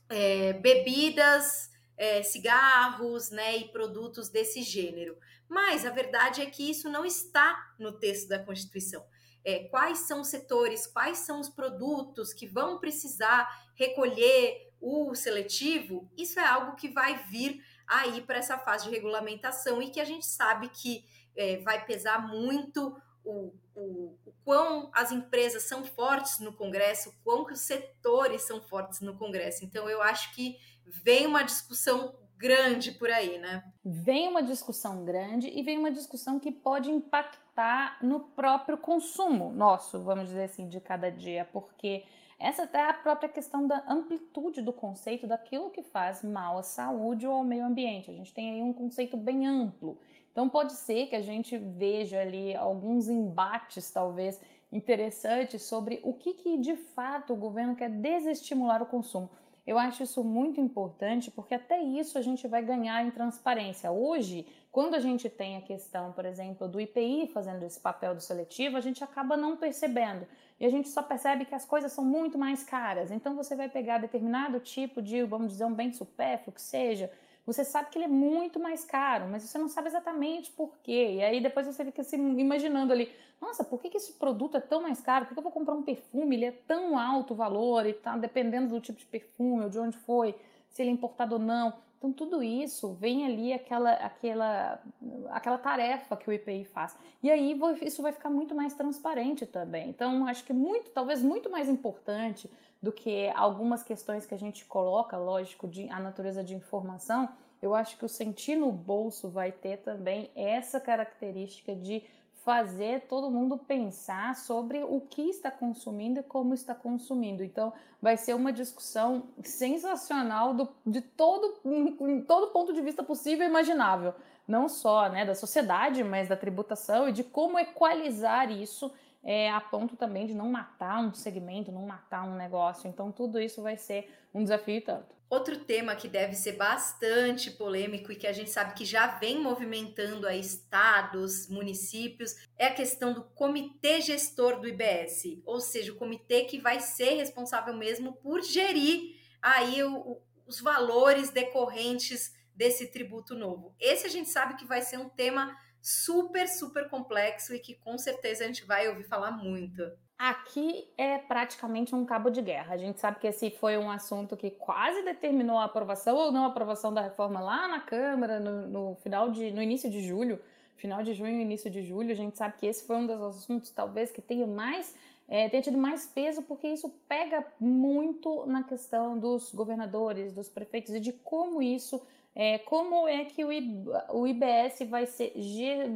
é, 0.10 0.54
bebidas, 0.54 1.72
é, 1.98 2.24
cigarros, 2.24 3.30
né, 3.30 3.58
e 3.58 3.68
produtos 3.70 4.30
desse 4.30 4.62
gênero. 4.62 5.18
Mas 5.48 5.86
a 5.86 5.90
verdade 5.90 6.42
é 6.42 6.46
que 6.46 6.70
isso 6.70 6.90
não 6.90 7.06
está 7.06 7.74
no 7.78 7.92
texto 7.92 8.28
da 8.28 8.40
Constituição. 8.40 9.06
É, 9.46 9.66
quais 9.66 10.00
são 10.00 10.22
os 10.22 10.30
setores, 10.30 10.88
quais 10.88 11.20
são 11.20 11.40
os 11.40 11.50
produtos 11.50 12.34
que 12.34 12.48
vão 12.48 12.80
precisar 12.80 13.48
recolher 13.76 14.72
o 14.80 15.16
seletivo, 15.16 16.12
isso 16.18 16.40
é 16.40 16.46
algo 16.46 16.76
que 16.76 16.90
vai 16.90 17.24
vir 17.26 17.64
aí 17.88 18.22
para 18.22 18.38
essa 18.38 18.58
fase 18.58 18.86
de 18.86 18.92
regulamentação 18.92 19.82
e 19.82 19.90
que 19.90 20.00
a 20.00 20.06
gente 20.06 20.26
sabe 20.26 20.68
que 20.70 21.06
é, 21.36 21.58
vai 21.58 21.86
pesar 21.86 22.28
muito 22.28 22.96
o, 23.24 23.54
o, 23.76 24.18
quão 24.44 24.90
as 24.94 25.12
empresas 25.12 25.64
são 25.64 25.84
fortes 25.84 26.40
no 26.40 26.54
Congresso, 26.54 27.14
quão 27.24 27.46
que 27.46 27.54
os 27.54 27.62
setores 27.62 28.44
são 28.44 28.62
fortes 28.62 29.02
no 29.02 29.18
Congresso. 29.18 29.64
Então, 29.64 29.90
eu 29.90 30.02
acho 30.02 30.34
que 30.34 30.58
vem 30.86 31.26
uma 31.26 31.44
discussão 31.44 32.16
grande 32.38 32.92
por 32.92 33.10
aí, 33.10 33.38
né? 33.38 33.64
Vem 33.86 34.28
uma 34.28 34.44
discussão 34.44 35.06
grande 35.06 35.48
e 35.48 35.64
vem 35.64 35.78
uma 35.78 35.92
discussão 35.92 36.40
que 36.40 36.52
pode 36.52 36.92
impactar 36.92 37.98
no 38.02 38.20
próprio 38.20 38.78
consumo 38.78 39.54
nosso, 39.54 40.02
vamos 40.04 40.28
dizer 40.28 40.44
assim, 40.44 40.68
de 40.68 40.82
cada 40.82 41.10
dia, 41.10 41.48
porque 41.54 42.04
essa 42.38 42.70
é 42.74 42.90
a 42.90 42.94
própria 42.94 43.30
questão 43.30 43.66
da 43.66 43.86
amplitude 43.88 44.62
do 44.62 44.74
conceito 44.74 45.26
daquilo 45.26 45.70
que 45.70 45.82
faz 45.82 46.22
mal 46.22 46.58
à 46.58 46.64
saúde 46.64 47.26
ou 47.26 47.34
ao 47.34 47.44
meio 47.46 47.64
ambiente. 47.64 48.12
A 48.12 48.14
gente 48.14 48.34
tem 48.34 48.56
aí 48.56 48.62
um 48.62 48.74
conceito 48.74 49.16
bem 49.16 49.48
amplo. 49.48 49.98
Então 50.34 50.50
pode 50.50 50.74
ser 50.74 51.06
que 51.06 51.16
a 51.16 51.22
gente 51.22 51.56
veja 51.58 52.20
ali 52.20 52.54
alguns 52.56 53.08
embates, 53.08 53.90
talvez, 53.92 54.42
interessantes 54.72 55.62
sobre 55.62 56.02
o 56.04 56.12
que, 56.12 56.34
que 56.34 56.58
de 56.58 56.76
fato 56.76 57.34
o 57.34 57.38
governo 57.38 57.76
quer 57.76 57.90
desestimular 57.90 58.82
o 58.82 58.88
consumo. 58.88 59.30
Eu 59.66 59.78
acho 59.78 60.04
isso 60.04 60.24
muito 60.24 60.60
importante 60.60 61.32
porque 61.32 61.54
até 61.54 61.80
isso 61.80 62.18
a 62.18 62.22
gente 62.22 62.48
vai 62.48 62.62
ganhar 62.62 63.06
em 63.06 63.12
transparência. 63.12 63.92
Hoje, 63.92 64.46
quando 64.72 64.96
a 64.96 65.00
gente 65.00 65.30
tem 65.30 65.56
a 65.56 65.62
questão, 65.62 66.12
por 66.12 66.26
exemplo, 66.26 66.68
do 66.68 66.82
IPI 66.82 67.28
fazendo 67.28 67.64
esse 67.64 67.80
papel 67.80 68.14
do 68.16 68.22
seletivo, 68.22 68.76
a 68.76 68.82
gente 68.82 69.04
acaba 69.04 69.38
não 69.38 69.56
percebendo. 69.56 70.28
E 70.60 70.66
a 70.66 70.70
gente 70.70 70.90
só 70.90 71.02
percebe 71.02 71.46
que 71.46 71.56
as 71.56 71.64
coisas 71.64 71.94
são 71.94 72.04
muito 72.04 72.38
mais 72.38 72.64
caras. 72.64 73.12
Então 73.12 73.36
você 73.36 73.56
vai 73.56 73.70
pegar 73.70 74.00
determinado 74.00 74.60
tipo 74.60 75.02
de, 75.02 75.24
vamos 75.24 75.50
dizer, 75.50 75.66
um 75.66 75.74
bem 75.74 75.94
supérfluo 75.94 76.54
que 76.54 76.62
seja, 76.62 77.10
você 77.46 77.66
sabe 77.66 77.90
que 77.90 77.98
ele 77.98 78.06
é 78.06 78.10
muito 78.10 78.60
mais 78.60 78.86
caro, 78.86 79.28
mas 79.30 79.44
você 79.44 79.58
não 79.58 79.68
sabe 79.68 79.88
exatamente 79.88 80.52
por 80.52 80.78
quê. 80.82 81.16
E 81.16 81.24
aí 81.24 81.42
depois 81.42 81.68
você 81.68 81.84
fica 81.84 82.04
se 82.04 82.16
imaginando 82.16 82.94
ali, 82.94 83.12
nossa, 83.42 83.64
por 83.64 83.82
que, 83.82 83.90
que 83.90 83.98
esse 83.98 84.14
produto 84.14 84.56
é 84.56 84.62
tão 84.62 84.82
mais 84.82 85.02
caro? 85.02 85.26
Por 85.26 85.34
que 85.34 85.40
eu 85.40 85.44
vou 85.44 85.52
comprar 85.52 85.74
um 85.74 85.84
perfume? 85.84 86.38
Ele 86.38 86.46
é 86.46 86.52
tão 86.52 86.98
alto 86.98 87.34
o 87.34 87.36
valor 87.36 87.86
e 87.86 87.94
tá 87.94 88.18
dependendo 88.18 88.70
do 88.70 88.80
tipo 88.80 88.98
de 88.98 89.06
perfume 89.06 89.64
ou 89.64 89.70
de 89.70 89.78
onde 89.78 89.98
foi, 89.98 90.34
se 90.70 90.82
ele 90.82 90.92
é 90.92 90.94
importado 90.94 91.36
ou 91.36 91.40
não. 91.40 91.74
Então 91.98 92.12
tudo 92.12 92.44
isso 92.44 92.94
vem 92.94 93.26
ali 93.26 93.54
aquela, 93.54 93.92
aquela, 93.94 94.82
aquela 95.30 95.58
tarefa 95.58 96.18
que 96.18 96.30
o 96.30 96.34
IPI 96.34 96.66
faz. 96.66 96.98
E 97.22 97.30
aí 97.30 97.58
isso 97.82 98.02
vai 98.02 98.12
ficar 98.12 98.30
muito 98.30 98.56
mais 98.56 98.74
transparente 98.74 99.46
também. 99.46 99.90
Então 99.90 100.28
acho 100.28 100.44
que 100.44 100.52
muito, 100.52 100.92
talvez 100.92 101.22
muito 101.22 101.50
mais 101.50 101.70
importante 101.70 102.50
do 102.84 102.92
que 102.92 103.30
algumas 103.34 103.82
questões 103.82 104.26
que 104.26 104.36
a 104.36 104.38
gente 104.38 104.66
coloca, 104.66 105.16
lógico, 105.18 105.70
de 105.70 105.90
a 105.90 106.02
natureza 106.02 106.44
de 106.44 106.54
informação, 106.54 107.30
eu 107.62 107.74
acho 107.74 107.98
que 107.98 108.04
o 108.04 108.10
sentir 108.10 108.58
no 108.58 108.74
bolso 108.74 109.30
vai 109.30 109.54
ter 109.54 109.78
também 109.78 110.30
essa 110.36 110.82
característica 110.82 111.74
de 111.74 112.04
fazer 112.44 113.08
todo 113.08 113.32
mundo 113.32 113.58
pensar 113.58 114.36
sobre 114.36 114.84
o 114.84 115.00
que 115.00 115.30
está 115.30 115.50
consumindo 115.50 116.20
e 116.20 116.24
como 116.24 116.54
está 116.54 116.76
consumindo. 116.76 117.42
Então, 117.42 117.72
vai 118.02 118.18
ser 118.18 118.34
uma 118.34 118.52
discussão 118.52 119.30
sensacional 119.42 120.54
do, 120.54 120.68
de 120.86 121.00
todo, 121.00 121.62
em 121.64 122.22
todo 122.22 122.52
ponto 122.52 122.74
de 122.74 122.82
vista 122.82 123.02
possível 123.02 123.48
e 123.48 123.50
imaginável. 123.50 124.14
Não 124.46 124.68
só 124.68 125.08
né, 125.08 125.24
da 125.24 125.34
sociedade, 125.34 126.04
mas 126.04 126.28
da 126.28 126.36
tributação 126.36 127.08
e 127.08 127.14
de 127.14 127.24
como 127.24 127.58
equalizar 127.58 128.52
isso 128.52 128.92
é, 129.24 129.50
a 129.50 129.62
ponto 129.62 129.96
também 129.96 130.26
de 130.26 130.34
não 130.34 130.50
matar 130.50 131.00
um 131.00 131.14
segmento, 131.14 131.72
não 131.72 131.86
matar 131.86 132.24
um 132.24 132.36
negócio. 132.36 132.88
Então, 132.88 133.12
tudo 133.12 133.40
isso 133.40 133.62
vai 133.62 133.78
ser 133.78 134.10
um 134.34 134.44
desafio 134.44 134.82
tanto. 134.84 135.16
Outro 135.30 135.58
tema 135.58 135.96
que 135.96 136.08
deve 136.08 136.36
ser 136.36 136.52
bastante 136.52 137.50
polêmico 137.50 138.12
e 138.12 138.16
que 138.16 138.28
a 138.28 138.34
gente 138.34 138.52
sabe 138.52 138.76
que 138.76 138.86
já 138.86 139.08
vem 139.08 139.42
movimentando 139.42 140.28
a 140.28 140.36
estados, 140.36 141.48
municípios, 141.48 142.36
é 142.56 142.68
a 142.68 142.74
questão 142.74 143.14
do 143.14 143.24
comitê 143.24 144.00
gestor 144.00 144.60
do 144.60 144.68
IBS, 144.68 145.42
ou 145.46 145.60
seja, 145.60 145.92
o 145.92 145.96
comitê 145.96 146.44
que 146.44 146.60
vai 146.60 146.80
ser 146.80 147.16
responsável 147.16 147.74
mesmo 147.74 148.14
por 148.14 148.44
gerir 148.44 149.16
aí 149.42 149.84
o, 149.84 150.22
os 150.46 150.62
valores 150.62 151.32
decorrentes 151.32 152.36
desse 152.56 152.92
tributo 152.92 153.34
novo. 153.34 153.74
Esse 153.80 154.06
a 154.06 154.10
gente 154.10 154.30
sabe 154.30 154.56
que 154.56 154.66
vai 154.66 154.82
ser 154.84 154.98
um 155.00 155.10
tema 155.10 155.58
super, 155.84 156.48
super 156.48 156.90
complexo 156.90 157.54
e 157.54 157.60
que 157.60 157.76
com 157.76 157.98
certeza 157.98 158.46
a 158.46 158.48
gente 158.48 158.64
vai 158.64 158.88
ouvir 158.88 159.04
falar 159.04 159.32
muito. 159.32 159.84
Aqui 160.18 160.88
é 160.98 161.18
praticamente 161.18 161.94
um 161.94 162.06
cabo 162.06 162.30
de 162.30 162.42
guerra. 162.42 162.74
A 162.74 162.78
gente 162.78 163.02
sabe 163.02 163.20
que 163.20 163.28
esse 163.28 163.52
foi 163.52 163.78
um 163.78 163.92
assunto 163.92 164.38
que 164.38 164.50
quase 164.50 165.04
determinou 165.04 165.58
a 165.58 165.66
aprovação 165.66 166.16
ou 166.16 166.32
não 166.32 166.46
aprovação 166.46 166.94
da 166.94 167.02
reforma 167.02 167.42
lá 167.42 167.68
na 167.68 167.82
Câmara 167.82 168.40
no, 168.40 168.68
no 168.68 168.96
final 168.96 169.30
de, 169.30 169.52
no 169.52 169.62
início 169.62 169.90
de 169.90 170.02
julho, 170.02 170.40
final 170.78 171.04
de 171.04 171.14
junho, 171.14 171.42
início 171.42 171.70
de 171.70 171.84
julho. 171.84 172.12
A 172.12 172.16
gente 172.16 172.38
sabe 172.38 172.56
que 172.58 172.66
esse 172.66 172.88
foi 172.88 172.96
um 172.96 173.06
dos 173.06 173.22
assuntos 173.22 173.70
talvez 173.70 174.10
que 174.10 174.22
tenha 174.22 174.48
mais 174.48 174.96
é, 175.28 175.50
tenha 175.50 175.64
tido 175.64 175.78
mais 175.78 176.06
peso, 176.06 176.42
porque 176.44 176.68
isso 176.68 176.90
pega 177.08 177.46
muito 177.60 178.46
na 178.46 178.64
questão 178.64 179.18
dos 179.18 179.54
governadores, 179.54 180.34
dos 180.34 180.50
prefeitos 180.50 180.94
e 180.94 181.00
de 181.00 181.14
como 181.14 181.62
isso, 181.62 182.02
é, 182.36 182.58
como 182.58 183.08
é 183.08 183.26
que 183.26 183.46
o, 183.46 184.28
IBS 184.28 184.80
vai 184.90 185.06
ser, 185.06 185.34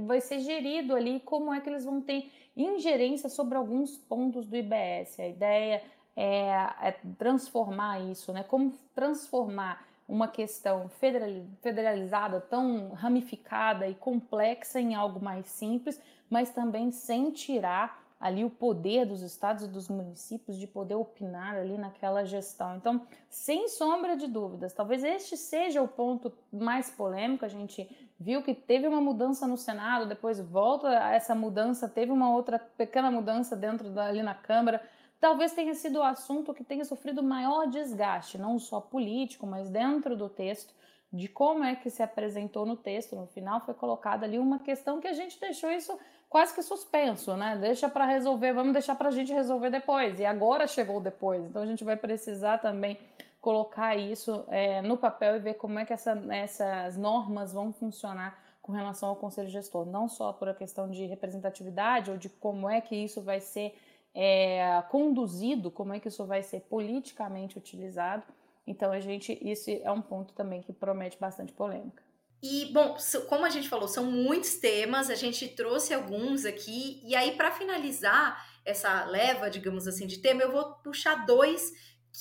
vai 0.05 0.21
ser 0.21 0.39
gerido 0.39 0.95
ali, 0.95 1.19
como 1.19 1.53
é 1.53 1.59
que 1.59 1.69
eles 1.69 1.83
vão 1.83 1.99
ter 1.99 2.31
ingerência 2.55 3.29
sobre 3.29 3.57
alguns 3.57 3.97
pontos 3.97 4.45
do 4.45 4.55
IBS. 4.55 5.19
A 5.19 5.27
ideia 5.27 5.83
é, 6.15 6.49
é 6.81 6.95
transformar 7.17 7.99
isso, 8.01 8.31
né? 8.31 8.43
Como 8.43 8.73
transformar 8.93 9.85
uma 10.07 10.27
questão 10.27 10.89
federalizada, 11.61 12.39
tão 12.39 12.89
ramificada 12.91 13.87
e 13.87 13.93
complexa 13.93 14.79
em 14.79 14.95
algo 14.95 15.19
mais 15.19 15.47
simples, 15.47 15.99
mas 16.29 16.49
também 16.49 16.91
sem 16.91 17.31
tirar 17.31 18.06
ali 18.19 18.43
o 18.43 18.49
poder 18.49 19.05
dos 19.05 19.21
estados 19.21 19.63
e 19.63 19.67
dos 19.67 19.87
municípios 19.87 20.57
de 20.57 20.65
poder 20.65 20.95
opinar 20.95 21.55
ali 21.55 21.77
naquela 21.77 22.25
gestão. 22.25 22.75
Então, 22.75 23.05
sem 23.29 23.67
sombra 23.67 24.17
de 24.17 24.27
dúvidas, 24.27 24.73
talvez 24.73 25.03
este 25.03 25.37
seja 25.37 25.81
o 25.81 25.87
ponto 25.87 26.33
mais 26.51 26.89
polêmico. 26.89 27.45
A 27.45 27.49
gente 27.49 27.87
viu 28.19 28.41
que 28.41 28.55
teve 28.55 28.87
uma 28.87 28.99
mudança 28.99 29.45
no 29.45 29.57
Senado, 29.57 30.07
depois 30.07 30.39
volta 30.39 30.87
a 30.89 31.13
essa 31.13 31.35
mudança, 31.35 31.87
teve 31.87 32.11
uma 32.11 32.33
outra 32.33 32.57
pequena 32.57 33.11
mudança 33.11 33.55
dentro 33.55 33.89
da, 33.91 34.07
ali 34.07 34.23
na 34.23 34.33
Câmara. 34.33 34.81
Talvez 35.19 35.53
tenha 35.53 35.73
sido 35.73 35.99
o 35.99 36.03
assunto 36.03 36.53
que 36.53 36.63
tenha 36.63 36.85
sofrido 36.85 37.21
maior 37.21 37.67
desgaste, 37.67 38.37
não 38.37 38.57
só 38.57 38.81
político, 38.81 39.45
mas 39.45 39.69
dentro 39.69 40.15
do 40.15 40.29
texto, 40.29 40.73
de 41.11 41.27
como 41.27 41.63
é 41.63 41.75
que 41.75 41.89
se 41.89 42.03
apresentou 42.03 42.65
no 42.65 42.75
texto. 42.75 43.15
No 43.15 43.27
final 43.27 43.61
foi 43.61 43.73
colocada 43.73 44.25
ali 44.25 44.37
uma 44.37 44.59
questão 44.59 44.99
que 44.99 45.07
a 45.07 45.13
gente 45.13 45.39
deixou 45.39 45.71
isso 45.71 45.97
quase 46.29 46.53
que 46.53 46.61
suspenso, 46.61 47.35
né? 47.35 47.57
Deixa 47.59 47.89
para 47.89 48.05
resolver, 48.05 48.53
vamos 48.53 48.73
deixar 48.73 48.95
para 48.95 49.09
a 49.09 49.11
gente 49.11 49.33
resolver 49.33 49.69
depois. 49.69 50.19
E 50.19 50.25
agora 50.25 50.67
chegou 50.67 50.99
depois, 50.99 51.43
então 51.45 51.61
a 51.61 51.65
gente 51.65 51.83
vai 51.83 51.95
precisar 51.95 52.57
também 52.59 52.97
colocar 53.39 53.95
isso 53.95 54.43
é, 54.49 54.81
no 54.81 54.97
papel 54.97 55.35
e 55.35 55.39
ver 55.39 55.53
como 55.55 55.79
é 55.79 55.85
que 55.85 55.93
essa, 55.93 56.21
essas 56.29 56.97
normas 56.97 57.53
vão 57.53 57.71
funcionar 57.71 58.37
com 58.61 58.73
relação 58.73 59.07
ao 59.09 59.15
conselho 59.15 59.47
gestor, 59.47 59.85
não 59.85 60.09
só 60.09 60.33
por 60.33 60.49
a 60.49 60.53
questão 60.53 60.89
de 60.89 61.05
representatividade 61.05 62.11
ou 62.11 62.17
de 62.17 62.27
como 62.27 62.69
é 62.69 62.81
que 62.81 62.95
isso 62.95 63.21
vai 63.21 63.39
ser 63.39 63.73
é, 64.13 64.83
conduzido, 64.89 65.71
como 65.71 65.93
é 65.93 65.99
que 65.99 66.09
isso 66.09 66.25
vai 66.25 66.43
ser 66.43 66.61
politicamente 66.61 67.57
utilizado. 67.57 68.23
Então 68.65 68.91
a 68.91 68.99
gente 68.99 69.37
isso 69.41 69.69
é 69.69 69.91
um 69.91 70.01
ponto 70.01 70.33
também 70.33 70.61
que 70.61 70.73
promete 70.73 71.17
bastante 71.17 71.53
polêmica. 71.53 72.03
E, 72.41 72.71
bom, 72.71 72.95
como 73.27 73.45
a 73.45 73.49
gente 73.49 73.67
falou, 73.67 73.87
são 73.87 74.05
muitos 74.05 74.55
temas, 74.55 75.09
a 75.09 75.15
gente 75.15 75.47
trouxe 75.49 75.93
alguns 75.93 76.45
aqui, 76.45 77.01
e 77.03 77.15
aí, 77.15 77.35
para 77.35 77.51
finalizar 77.51 78.45
essa 78.63 79.05
leva, 79.05 79.49
digamos 79.49 79.87
assim, 79.87 80.05
de 80.05 80.19
tema, 80.19 80.43
eu 80.43 80.51
vou 80.51 80.73
puxar 80.75 81.25
dois 81.25 81.71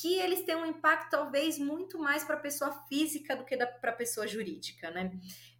que 0.00 0.18
eles 0.18 0.42
têm 0.42 0.56
um 0.56 0.66
impacto 0.66 1.10
talvez 1.10 1.58
muito 1.58 1.98
mais 1.98 2.22
para 2.22 2.36
a 2.36 2.40
pessoa 2.40 2.70
física 2.88 3.34
do 3.34 3.44
que 3.44 3.56
para 3.56 3.90
a 3.90 3.94
pessoa 3.94 4.26
jurídica, 4.26 4.90
né? 4.90 5.10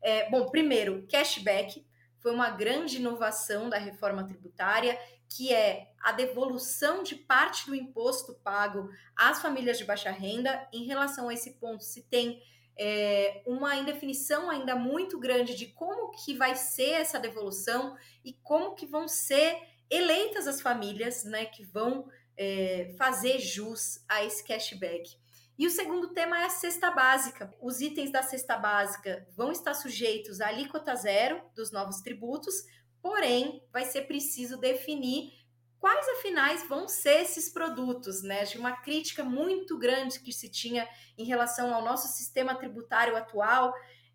É, 0.02 0.28
bom, 0.30 0.50
primeiro, 0.50 1.06
cashback 1.10 1.86
foi 2.18 2.32
uma 2.32 2.50
grande 2.50 2.96
inovação 2.96 3.70
da 3.70 3.78
reforma 3.78 4.26
tributária, 4.26 4.98
que 5.28 5.52
é 5.52 5.90
a 6.00 6.12
devolução 6.12 7.02
de 7.02 7.14
parte 7.14 7.66
do 7.66 7.74
imposto 7.74 8.34
pago 8.44 8.90
às 9.16 9.40
famílias 9.40 9.78
de 9.78 9.84
baixa 9.84 10.10
renda. 10.10 10.68
Em 10.72 10.84
relação 10.84 11.28
a 11.28 11.34
esse 11.34 11.54
ponto, 11.54 11.82
se 11.82 12.02
tem 12.02 12.42
é, 12.78 13.42
uma 13.46 13.76
indefinição 13.76 14.50
ainda 14.50 14.76
muito 14.76 15.18
grande 15.18 15.54
de 15.54 15.66
como 15.66 16.10
que 16.10 16.34
vai 16.34 16.54
ser 16.54 16.90
essa 16.90 17.18
devolução 17.18 17.96
e 18.24 18.34
como 18.42 18.74
que 18.74 18.86
vão 18.86 19.08
ser 19.08 19.58
eleitas 19.90 20.46
as 20.46 20.60
famílias 20.60 21.24
né, 21.24 21.46
que 21.46 21.64
vão 21.64 22.08
é, 22.36 22.94
fazer 22.98 23.38
jus 23.38 24.04
a 24.08 24.24
esse 24.24 24.44
cashback. 24.44 25.16
E 25.58 25.66
o 25.66 25.70
segundo 25.70 26.12
tema 26.12 26.38
é 26.38 26.44
a 26.44 26.50
cesta 26.50 26.90
básica. 26.90 27.54
Os 27.62 27.80
itens 27.80 28.12
da 28.12 28.22
cesta 28.22 28.58
básica 28.58 29.26
vão 29.34 29.50
estar 29.50 29.72
sujeitos 29.72 30.40
à 30.40 30.48
alíquota 30.48 30.94
zero 30.94 31.40
dos 31.54 31.72
novos 31.72 32.02
tributos, 32.02 32.54
porém, 33.00 33.62
vai 33.72 33.86
ser 33.86 34.02
preciso 34.02 34.58
definir 34.58 35.32
quais 35.78 36.08
afinais 36.18 36.68
vão 36.68 36.88
ser 36.88 37.22
esses 37.22 37.48
produtos, 37.48 38.22
né? 38.22 38.44
De 38.44 38.58
uma 38.58 38.72
crítica 38.72 39.22
muito 39.22 39.78
grande 39.78 40.20
que 40.20 40.32
se 40.32 40.48
tinha 40.48 40.88
em 41.16 41.24
relação 41.24 41.74
ao 41.74 41.84
nosso 41.84 42.08
sistema 42.08 42.54
tributário 42.54 43.16
atual 43.16 43.74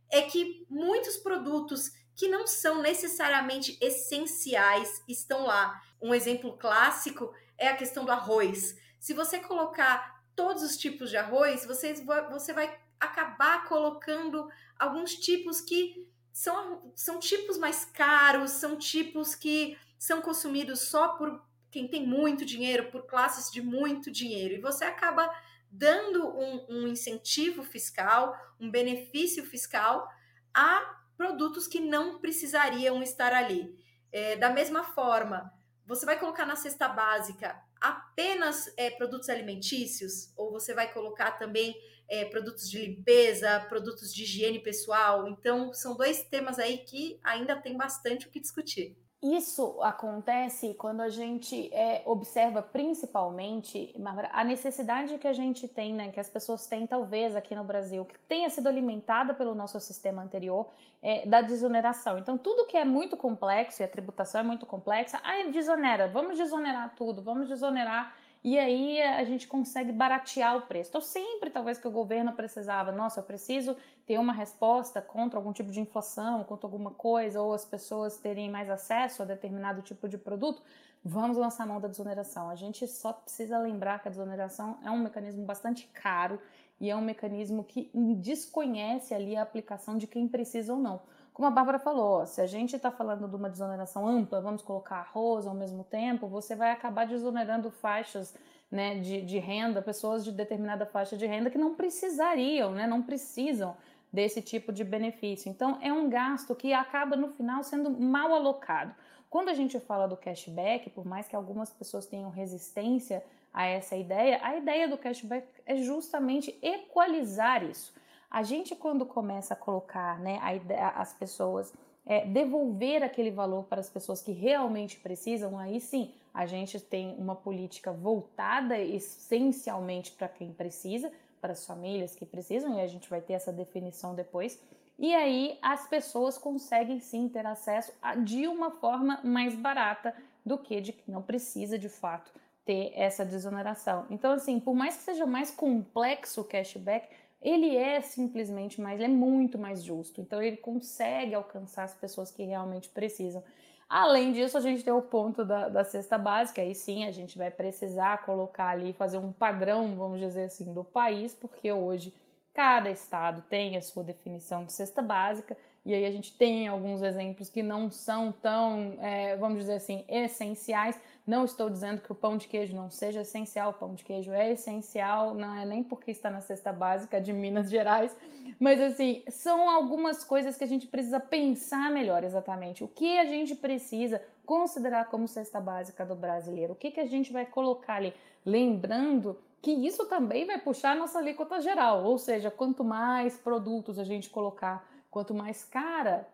é 0.09 0.21
que 0.23 0.65
muitos 0.69 1.17
produtos 1.17 1.91
que 2.15 2.27
não 2.27 2.45
são 2.45 2.81
necessariamente 2.81 3.77
essenciais 3.81 5.01
estão 5.07 5.45
lá. 5.45 5.81
Um 6.01 6.13
exemplo 6.13 6.57
clássico 6.57 7.33
é 7.57 7.67
a 7.67 7.77
questão 7.77 8.03
do 8.03 8.11
arroz. 8.11 8.77
Se 8.99 9.13
você 9.13 9.39
colocar 9.39 10.21
todos 10.35 10.63
os 10.63 10.77
tipos 10.77 11.09
de 11.09 11.17
arroz, 11.17 11.65
você, 11.65 11.93
você 12.29 12.53
vai 12.53 12.77
acabar 12.99 13.65
colocando 13.67 14.47
alguns 14.77 15.15
tipos 15.15 15.61
que 15.61 16.07
são, 16.31 16.91
são 16.95 17.19
tipos 17.19 17.57
mais 17.57 17.85
caros, 17.85 18.51
são 18.51 18.77
tipos 18.77 19.35
que 19.35 19.77
são 19.97 20.21
consumidos 20.21 20.81
só 20.81 21.09
por 21.09 21.41
quem 21.71 21.87
tem 21.87 22.05
muito 22.05 22.45
dinheiro, 22.45 22.91
por 22.91 23.07
classes 23.07 23.51
de 23.51 23.61
muito 23.61 24.11
dinheiro. 24.11 24.53
E 24.53 24.61
você 24.61 24.83
acaba 24.83 25.29
dando 25.71 26.27
um, 26.27 26.65
um 26.69 26.87
incentivo 26.87 27.63
fiscal, 27.63 28.35
um 28.59 28.69
benefício 28.69 29.45
fiscal 29.45 30.07
a 30.53 30.99
produtos 31.15 31.67
que 31.67 31.79
não 31.79 32.19
precisariam 32.19 33.01
estar 33.01 33.33
ali. 33.33 33.73
É, 34.11 34.35
da 34.35 34.49
mesma 34.49 34.83
forma, 34.83 35.51
você 35.85 36.05
vai 36.05 36.19
colocar 36.19 36.45
na 36.45 36.55
cesta 36.55 36.87
básica 36.89 37.57
apenas 37.79 38.71
é, 38.77 38.89
produtos 38.91 39.29
alimentícios, 39.29 40.31
ou 40.35 40.51
você 40.51 40.73
vai 40.73 40.91
colocar 40.91 41.31
também 41.31 41.75
é, 42.09 42.25
produtos 42.25 42.69
de 42.69 42.77
limpeza, 42.85 43.65
produtos 43.69 44.13
de 44.13 44.23
higiene 44.23 44.59
pessoal. 44.59 45.27
Então, 45.27 45.73
são 45.73 45.95
dois 45.95 46.23
temas 46.23 46.59
aí 46.59 46.79
que 46.79 47.19
ainda 47.23 47.55
tem 47.55 47.77
bastante 47.77 48.27
o 48.27 48.29
que 48.29 48.39
discutir. 48.39 48.97
Isso 49.21 49.79
acontece 49.83 50.73
quando 50.73 51.01
a 51.01 51.09
gente 51.09 51.71
é, 51.71 52.01
observa 52.05 52.59
principalmente, 52.59 53.93
a 54.31 54.43
necessidade 54.43 55.15
que 55.19 55.27
a 55.27 55.33
gente 55.33 55.67
tem, 55.67 55.93
né, 55.93 56.09
que 56.11 56.19
as 56.19 56.27
pessoas 56.27 56.65
têm 56.65 56.87
talvez 56.87 57.35
aqui 57.35 57.53
no 57.53 57.63
Brasil, 57.63 58.03
que 58.03 58.17
tenha 58.27 58.49
sido 58.49 58.67
alimentada 58.67 59.35
pelo 59.35 59.53
nosso 59.53 59.79
sistema 59.79 60.23
anterior, 60.23 60.67
é, 61.03 61.23
da 61.27 61.41
desoneração. 61.41 62.17
Então, 62.17 62.35
tudo 62.35 62.65
que 62.65 62.75
é 62.75 62.83
muito 62.83 63.15
complexo, 63.15 63.83
e 63.83 63.85
a 63.85 63.87
tributação 63.87 64.41
é 64.41 64.43
muito 64.43 64.65
complexa, 64.65 65.21
ah, 65.23 65.51
desonera, 65.51 66.07
vamos 66.07 66.35
desonerar 66.35 66.95
tudo, 66.95 67.21
vamos 67.21 67.47
desonerar 67.47 68.15
e 68.43 68.57
aí 68.57 68.99
a 68.99 69.23
gente 69.23 69.47
consegue 69.47 69.91
baratear 69.91 70.57
o 70.57 70.61
preço. 70.61 70.89
Então, 70.89 71.01
sempre 71.01 71.51
talvez 71.51 71.77
que 71.77 71.87
o 71.87 71.91
governo 71.91 72.33
precisava, 72.33 72.91
nossa, 72.91 73.19
eu 73.19 73.23
preciso 73.23 73.77
ter 74.11 74.19
uma 74.19 74.33
resposta 74.33 75.01
contra 75.01 75.39
algum 75.39 75.53
tipo 75.53 75.71
de 75.71 75.79
inflação, 75.79 76.43
contra 76.43 76.67
alguma 76.67 76.91
coisa, 76.91 77.41
ou 77.41 77.53
as 77.53 77.63
pessoas 77.63 78.17
terem 78.17 78.51
mais 78.51 78.69
acesso 78.69 79.21
a 79.21 79.25
determinado 79.25 79.81
tipo 79.81 80.09
de 80.09 80.17
produto, 80.17 80.61
vamos 81.01 81.37
lançar 81.37 81.63
a 81.63 81.65
mão 81.65 81.79
da 81.79 81.87
desoneração. 81.87 82.49
A 82.49 82.55
gente 82.55 82.85
só 82.89 83.13
precisa 83.13 83.57
lembrar 83.57 84.01
que 84.01 84.09
a 84.09 84.11
desoneração 84.11 84.77
é 84.83 84.91
um 84.91 84.99
mecanismo 84.99 85.45
bastante 85.45 85.87
caro 85.93 86.41
e 86.77 86.89
é 86.89 86.95
um 86.95 86.99
mecanismo 86.99 87.63
que 87.63 87.89
desconhece 88.17 89.13
ali 89.13 89.37
a 89.37 89.43
aplicação 89.43 89.97
de 89.97 90.07
quem 90.07 90.27
precisa 90.27 90.73
ou 90.73 90.79
não. 90.79 90.99
Como 91.31 91.47
a 91.47 91.51
Bárbara 91.51 91.79
falou, 91.79 92.25
se 92.25 92.41
a 92.41 92.47
gente 92.47 92.75
está 92.75 92.91
falando 92.91 93.29
de 93.29 93.35
uma 93.37 93.49
desoneração 93.49 94.05
ampla, 94.05 94.41
vamos 94.41 94.61
colocar 94.61 94.97
arroz 94.97 95.47
ao 95.47 95.55
mesmo 95.55 95.85
tempo, 95.85 96.27
você 96.27 96.53
vai 96.53 96.71
acabar 96.71 97.07
desonerando 97.07 97.71
faixas 97.71 98.35
né, 98.69 98.99
de, 98.99 99.21
de 99.21 99.39
renda, 99.39 99.81
pessoas 99.81 100.25
de 100.25 100.33
determinada 100.33 100.85
faixa 100.85 101.15
de 101.15 101.25
renda 101.25 101.49
que 101.49 101.57
não 101.57 101.75
precisariam, 101.75 102.71
né, 102.71 102.85
não 102.85 103.01
precisam 103.01 103.75
desse 104.11 104.41
tipo 104.41 104.71
de 104.71 104.83
benefício. 104.83 105.49
Então, 105.49 105.77
é 105.81 105.91
um 105.91 106.09
gasto 106.09 106.55
que 106.55 106.73
acaba 106.73 107.15
no 107.15 107.29
final 107.29 107.63
sendo 107.63 107.89
mal 107.89 108.33
alocado. 108.33 108.93
Quando 109.29 109.49
a 109.49 109.53
gente 109.53 109.79
fala 109.79 110.07
do 110.07 110.17
cashback, 110.17 110.89
por 110.89 111.05
mais 111.05 111.27
que 111.27 111.35
algumas 111.35 111.69
pessoas 111.69 112.05
tenham 112.05 112.29
resistência 112.29 113.23
a 113.53 113.65
essa 113.65 113.95
ideia, 113.95 114.39
a 114.43 114.57
ideia 114.57 114.87
do 114.87 114.97
cashback 114.97 115.47
é 115.65 115.77
justamente 115.77 116.57
equalizar 116.61 117.63
isso. 117.63 117.93
A 118.29 118.43
gente, 118.43 118.75
quando 118.75 119.05
começa 119.05 119.53
a 119.53 119.57
colocar 119.57 120.19
né, 120.19 120.39
a 120.41 120.55
ideia, 120.55 120.87
as 120.89 121.13
pessoas, 121.13 121.73
é, 122.05 122.25
devolver 122.25 123.03
aquele 123.03 123.31
valor 123.31 123.63
para 123.65 123.79
as 123.79 123.89
pessoas 123.89 124.21
que 124.21 124.31
realmente 124.31 124.97
precisam, 124.99 125.57
aí 125.57 125.79
sim 125.79 126.13
a 126.33 126.45
gente 126.45 126.79
tem 126.79 127.15
uma 127.17 127.35
política 127.35 127.91
voltada 127.91 128.79
essencialmente 128.79 130.11
para 130.11 130.29
quem 130.29 130.53
precisa, 130.53 131.11
para 131.41 131.53
as 131.53 131.65
famílias 131.65 132.15
que 132.15 132.25
precisam, 132.25 132.77
e 132.77 132.81
a 132.81 132.87
gente 132.87 133.09
vai 133.09 133.19
ter 133.19 133.33
essa 133.33 133.51
definição 133.51 134.13
depois. 134.13 134.59
E 134.99 135.15
aí 135.15 135.57
as 135.61 135.87
pessoas 135.87 136.37
conseguem 136.37 136.99
sim 136.99 137.27
ter 137.27 137.45
acesso 137.45 137.91
a, 138.01 138.15
de 138.15 138.47
uma 138.47 138.69
forma 138.69 139.19
mais 139.23 139.55
barata 139.55 140.13
do 140.45 140.57
que 140.57 140.79
de 140.79 140.93
que 140.93 141.09
não 141.09 141.23
precisa 141.23 141.77
de 141.77 141.89
fato 141.89 142.31
ter 142.63 142.93
essa 142.95 143.25
desoneração. 143.25 144.05
Então, 144.09 144.31
assim, 144.31 144.59
por 144.59 144.75
mais 144.75 144.95
que 144.97 145.03
seja 145.03 145.25
mais 145.25 145.49
complexo 145.49 146.41
o 146.41 146.43
cashback, 146.43 147.07
ele 147.41 147.75
é 147.75 147.99
simplesmente 148.01 148.79
mais, 148.79 149.01
é 149.01 149.07
muito 149.07 149.57
mais 149.57 149.83
justo. 149.83 150.21
Então 150.21 150.41
ele 150.41 150.57
consegue 150.57 151.33
alcançar 151.33 151.83
as 151.83 151.93
pessoas 151.95 152.31
que 152.31 152.43
realmente 152.43 152.87
precisam. 152.89 153.43
Além 153.91 154.31
disso, 154.31 154.57
a 154.57 154.61
gente 154.61 154.85
tem 154.85 154.93
o 154.93 155.01
ponto 155.01 155.43
da, 155.43 155.67
da 155.67 155.83
cesta 155.83 156.17
básica, 156.17 156.61
aí 156.61 156.73
sim 156.73 157.03
a 157.03 157.11
gente 157.11 157.37
vai 157.37 157.51
precisar 157.51 158.23
colocar 158.23 158.69
ali, 158.69 158.93
fazer 158.93 159.17
um 159.17 159.33
padrão, 159.33 159.97
vamos 159.97 160.21
dizer 160.21 160.45
assim, 160.45 160.73
do 160.73 160.81
país, 160.81 161.33
porque 161.33 161.69
hoje 161.73 162.13
cada 162.53 162.89
estado 162.89 163.43
tem 163.49 163.75
a 163.75 163.81
sua 163.81 164.01
definição 164.01 164.63
de 164.63 164.71
cesta 164.71 165.01
básica, 165.01 165.57
e 165.85 165.93
aí 165.93 166.05
a 166.05 166.11
gente 166.11 166.31
tem 166.37 166.69
alguns 166.69 167.01
exemplos 167.01 167.49
que 167.49 167.61
não 167.61 167.91
são 167.91 168.31
tão, 168.31 168.97
é, 169.01 169.35
vamos 169.35 169.59
dizer 169.59 169.73
assim, 169.73 170.05
essenciais. 170.07 170.97
Não 171.25 171.45
estou 171.45 171.69
dizendo 171.69 172.01
que 172.01 172.11
o 172.11 172.15
pão 172.15 172.35
de 172.35 172.47
queijo 172.47 172.75
não 172.75 172.89
seja 172.89 173.21
essencial, 173.21 173.71
o 173.71 173.73
pão 173.73 173.93
de 173.93 174.03
queijo 174.03 174.31
é 174.31 174.51
essencial, 174.51 175.35
não 175.35 175.55
é 175.55 175.65
nem 175.65 175.83
porque 175.83 176.11
está 176.11 176.29
na 176.29 176.41
cesta 176.41 176.73
básica 176.73 177.21
de 177.21 177.31
Minas 177.31 177.69
Gerais, 177.69 178.15
mas 178.59 178.81
assim, 178.81 179.23
são 179.29 179.69
algumas 179.69 180.23
coisas 180.23 180.57
que 180.57 180.63
a 180.63 180.67
gente 180.67 180.87
precisa 180.87 181.19
pensar 181.19 181.91
melhor 181.91 182.23
exatamente. 182.23 182.83
O 182.83 182.87
que 182.87 183.17
a 183.19 183.25
gente 183.25 183.55
precisa 183.55 184.21
considerar 184.45 185.05
como 185.05 185.27
cesta 185.27 185.61
básica 185.61 186.05
do 186.05 186.15
brasileiro? 186.15 186.73
O 186.73 186.75
que, 186.75 186.91
que 186.91 186.99
a 186.99 187.05
gente 187.05 187.31
vai 187.31 187.45
colocar 187.45 187.95
ali? 187.95 188.13
Lembrando 188.45 189.37
que 189.61 189.71
isso 189.71 190.05
também 190.05 190.45
vai 190.45 190.59
puxar 190.59 190.93
a 190.93 190.95
nossa 190.95 191.19
alíquota 191.19 191.61
geral, 191.61 192.03
ou 192.03 192.17
seja, 192.17 192.49
quanto 192.49 192.83
mais 192.83 193.37
produtos 193.37 193.99
a 193.99 194.03
gente 194.03 194.29
colocar, 194.29 194.83
quanto 195.09 195.33
mais 195.35 195.63
cara, 195.63 196.27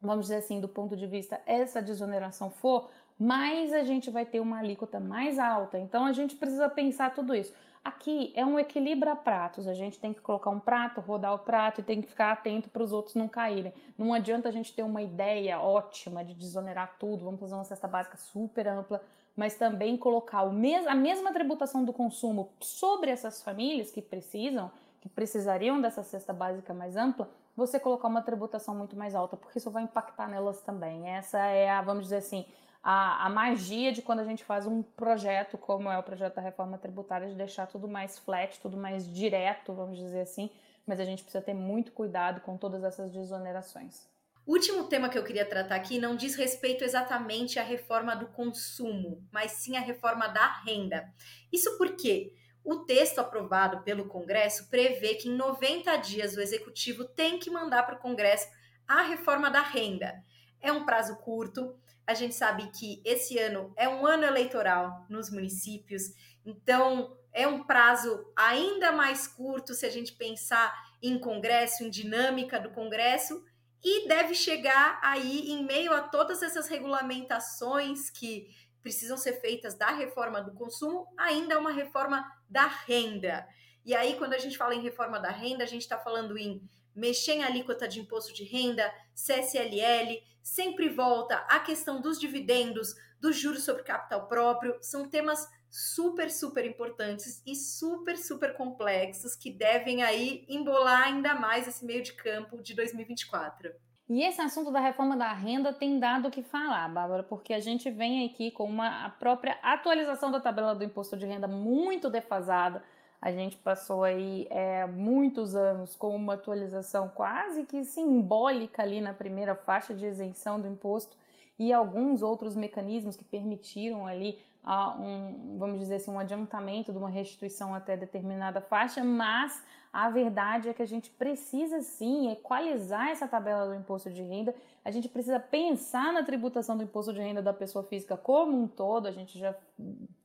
vamos 0.00 0.26
dizer 0.26 0.36
assim, 0.36 0.60
do 0.60 0.68
ponto 0.68 0.94
de 0.94 1.06
vista 1.06 1.40
essa 1.46 1.80
desoneração 1.80 2.50
for, 2.50 2.90
mais 3.18 3.72
a 3.72 3.82
gente 3.84 4.10
vai 4.10 4.26
ter 4.26 4.40
uma 4.40 4.58
alíquota 4.58 4.98
mais 4.98 5.38
alta. 5.38 5.78
Então 5.78 6.04
a 6.04 6.12
gente 6.12 6.36
precisa 6.36 6.68
pensar 6.68 7.14
tudo 7.14 7.34
isso. 7.34 7.52
Aqui 7.84 8.32
é 8.34 8.44
um 8.46 8.58
equilíbrio 8.58 9.12
a 9.12 9.16
pratos. 9.16 9.68
A 9.68 9.74
gente 9.74 9.98
tem 9.98 10.14
que 10.14 10.20
colocar 10.20 10.50
um 10.50 10.58
prato, 10.58 11.02
rodar 11.02 11.34
o 11.34 11.38
prato 11.38 11.80
e 11.80 11.84
tem 11.84 12.00
que 12.00 12.08
ficar 12.08 12.32
atento 12.32 12.70
para 12.70 12.82
os 12.82 12.92
outros 12.92 13.14
não 13.14 13.28
caírem. 13.28 13.74
Não 13.98 14.14
adianta 14.14 14.48
a 14.48 14.52
gente 14.52 14.72
ter 14.74 14.82
uma 14.82 15.02
ideia 15.02 15.60
ótima 15.60 16.24
de 16.24 16.34
desonerar 16.34 16.96
tudo, 16.98 17.24
vamos 17.24 17.40
fazer 17.40 17.54
uma 17.54 17.64
cesta 17.64 17.86
básica 17.86 18.16
super 18.16 18.66
ampla, 18.66 19.02
mas 19.36 19.56
também 19.56 19.98
colocar 19.98 20.44
mes 20.46 20.86
a 20.86 20.94
mesma 20.94 21.32
tributação 21.32 21.84
do 21.84 21.92
consumo 21.92 22.52
sobre 22.60 23.10
essas 23.10 23.42
famílias 23.42 23.90
que 23.90 24.00
precisam, 24.00 24.70
que 25.00 25.08
precisariam 25.08 25.78
dessa 25.78 26.02
cesta 26.02 26.32
básica 26.32 26.72
mais 26.72 26.96
ampla, 26.96 27.28
você 27.54 27.78
colocar 27.78 28.08
uma 28.08 28.22
tributação 28.22 28.74
muito 28.74 28.96
mais 28.96 29.14
alta, 29.14 29.36
porque 29.36 29.58
isso 29.58 29.70
vai 29.70 29.82
impactar 29.82 30.26
nelas 30.26 30.62
também. 30.62 31.08
Essa 31.10 31.38
é 31.38 31.68
a, 31.68 31.82
vamos 31.82 32.04
dizer 32.04 32.16
assim, 32.16 32.46
a, 32.86 33.24
a 33.24 33.30
magia 33.30 33.90
de 33.90 34.02
quando 34.02 34.20
a 34.20 34.24
gente 34.24 34.44
faz 34.44 34.66
um 34.66 34.82
projeto, 34.82 35.56
como 35.56 35.90
é 35.90 35.98
o 35.98 36.02
projeto 36.02 36.34
da 36.34 36.42
reforma 36.42 36.76
tributária, 36.76 37.26
de 37.26 37.34
deixar 37.34 37.66
tudo 37.66 37.88
mais 37.88 38.18
flat, 38.18 38.60
tudo 38.60 38.76
mais 38.76 39.10
direto, 39.10 39.72
vamos 39.72 39.96
dizer 39.96 40.20
assim, 40.20 40.50
mas 40.86 41.00
a 41.00 41.04
gente 41.06 41.22
precisa 41.22 41.42
ter 41.42 41.54
muito 41.54 41.92
cuidado 41.92 42.42
com 42.42 42.58
todas 42.58 42.84
essas 42.84 43.10
desonerações. 43.10 44.06
Último 44.46 44.84
tema 44.84 45.08
que 45.08 45.16
eu 45.16 45.24
queria 45.24 45.46
tratar 45.46 45.76
aqui 45.76 45.98
não 45.98 46.14
diz 46.14 46.34
respeito 46.34 46.84
exatamente 46.84 47.58
à 47.58 47.62
reforma 47.62 48.14
do 48.14 48.26
consumo, 48.26 49.26
mas 49.32 49.52
sim 49.52 49.78
à 49.78 49.80
reforma 49.80 50.28
da 50.28 50.46
renda. 50.60 51.10
Isso 51.50 51.78
porque 51.78 52.34
o 52.62 52.80
texto 52.80 53.18
aprovado 53.18 53.82
pelo 53.82 54.08
Congresso 54.08 54.68
prevê 54.68 55.14
que 55.14 55.30
em 55.30 55.34
90 55.34 55.96
dias 55.96 56.36
o 56.36 56.40
executivo 56.42 57.04
tem 57.06 57.38
que 57.38 57.48
mandar 57.48 57.84
para 57.84 57.94
o 57.94 58.00
Congresso 58.00 58.46
a 58.86 59.00
reforma 59.00 59.50
da 59.50 59.62
renda. 59.62 60.22
É 60.60 60.70
um 60.70 60.84
prazo 60.84 61.16
curto, 61.16 61.74
a 62.06 62.14
gente 62.14 62.34
sabe 62.34 62.70
que 62.70 63.00
esse 63.04 63.38
ano 63.38 63.72
é 63.76 63.88
um 63.88 64.06
ano 64.06 64.24
eleitoral 64.24 65.06
nos 65.08 65.30
municípios, 65.30 66.12
então 66.44 67.16
é 67.32 67.48
um 67.48 67.64
prazo 67.64 68.24
ainda 68.36 68.92
mais 68.92 69.26
curto 69.26 69.74
se 69.74 69.86
a 69.86 69.90
gente 69.90 70.12
pensar 70.12 70.72
em 71.02 71.18
Congresso, 71.18 71.82
em 71.82 71.90
dinâmica 71.90 72.60
do 72.60 72.70
Congresso, 72.70 73.44
e 73.82 74.08
deve 74.08 74.34
chegar 74.34 74.98
aí 75.02 75.50
em 75.50 75.64
meio 75.64 75.92
a 75.92 76.00
todas 76.00 76.42
essas 76.42 76.68
regulamentações 76.68 78.08
que 78.08 78.48
precisam 78.82 79.16
ser 79.16 79.40
feitas 79.40 79.74
da 79.74 79.90
reforma 79.90 80.42
do 80.42 80.52
consumo, 80.52 81.06
ainda 81.18 81.54
é 81.54 81.58
uma 81.58 81.72
reforma 81.72 82.24
da 82.48 82.66
renda. 82.66 83.46
E 83.84 83.94
aí, 83.94 84.16
quando 84.16 84.32
a 84.32 84.38
gente 84.38 84.56
fala 84.56 84.74
em 84.74 84.82
reforma 84.82 85.18
da 85.18 85.30
renda, 85.30 85.64
a 85.64 85.66
gente 85.66 85.82
está 85.82 85.98
falando 85.98 86.38
em 86.38 86.62
mexer 86.94 87.32
em 87.32 87.42
alíquota 87.42 87.88
de 87.88 88.00
imposto 88.00 88.32
de 88.32 88.44
renda, 88.44 88.92
CSLL, 89.14 90.22
sempre 90.42 90.88
volta 90.88 91.36
a 91.48 91.60
questão 91.60 92.00
dos 92.00 92.18
dividendos, 92.20 92.94
dos 93.20 93.36
juros 93.36 93.64
sobre 93.64 93.82
capital 93.82 94.26
próprio, 94.26 94.76
são 94.80 95.08
temas 95.08 95.48
super, 95.70 96.30
super 96.30 96.64
importantes 96.64 97.42
e 97.44 97.56
super, 97.56 98.16
super 98.16 98.54
complexos 98.56 99.34
que 99.34 99.50
devem 99.50 100.02
aí 100.02 100.44
embolar 100.48 101.08
ainda 101.08 101.34
mais 101.34 101.66
esse 101.66 101.84
meio 101.84 102.02
de 102.02 102.12
campo 102.12 102.62
de 102.62 102.74
2024. 102.74 103.72
E 104.08 104.22
esse 104.22 104.40
assunto 104.40 104.70
da 104.70 104.80
reforma 104.80 105.16
da 105.16 105.32
renda 105.32 105.72
tem 105.72 105.98
dado 105.98 106.28
o 106.28 106.30
que 106.30 106.42
falar, 106.42 106.86
Bárbara, 106.88 107.22
porque 107.22 107.54
a 107.54 107.60
gente 107.60 107.90
vem 107.90 108.26
aqui 108.26 108.50
com 108.50 108.64
uma 108.64 109.06
a 109.06 109.10
própria 109.10 109.58
atualização 109.62 110.30
da 110.30 110.40
tabela 110.40 110.74
do 110.74 110.84
imposto 110.84 111.16
de 111.16 111.24
renda 111.24 111.48
muito 111.48 112.10
defasada, 112.10 112.84
a 113.24 113.32
gente 113.32 113.56
passou 113.56 114.04
aí 114.04 114.46
é, 114.50 114.84
muitos 114.84 115.56
anos 115.56 115.96
com 115.96 116.14
uma 116.14 116.34
atualização 116.34 117.08
quase 117.08 117.64
que 117.64 117.82
simbólica 117.82 118.82
ali 118.82 119.00
na 119.00 119.14
primeira 119.14 119.54
faixa 119.54 119.94
de 119.94 120.04
isenção 120.04 120.60
do 120.60 120.68
imposto 120.68 121.16
e 121.58 121.72
alguns 121.72 122.20
outros 122.20 122.54
mecanismos 122.54 123.16
que 123.16 123.24
permitiram 123.24 124.06
ali 124.06 124.38
uh, 124.62 125.00
um, 125.00 125.56
vamos 125.58 125.78
dizer 125.78 125.94
assim, 125.94 126.10
um 126.10 126.18
adiantamento 126.18 126.92
de 126.92 126.98
uma 126.98 127.08
restituição 127.08 127.74
até 127.74 127.96
determinada 127.96 128.60
faixa, 128.60 129.02
mas 129.02 129.64
a 129.90 130.10
verdade 130.10 130.68
é 130.68 130.74
que 130.74 130.82
a 130.82 130.86
gente 130.86 131.08
precisa 131.08 131.80
sim 131.80 132.30
equalizar 132.30 133.08
essa 133.08 133.26
tabela 133.26 133.68
do 133.68 133.74
imposto 133.74 134.10
de 134.10 134.22
renda, 134.22 134.54
a 134.84 134.90
gente 134.90 135.08
precisa 135.08 135.40
pensar 135.40 136.12
na 136.12 136.22
tributação 136.22 136.76
do 136.76 136.82
imposto 136.82 137.10
de 137.10 137.22
renda 137.22 137.40
da 137.40 137.54
pessoa 137.54 137.84
física 137.84 138.18
como 138.18 138.54
um 138.60 138.68
todo, 138.68 139.08
a 139.08 139.12
gente 139.12 139.38
já 139.38 139.54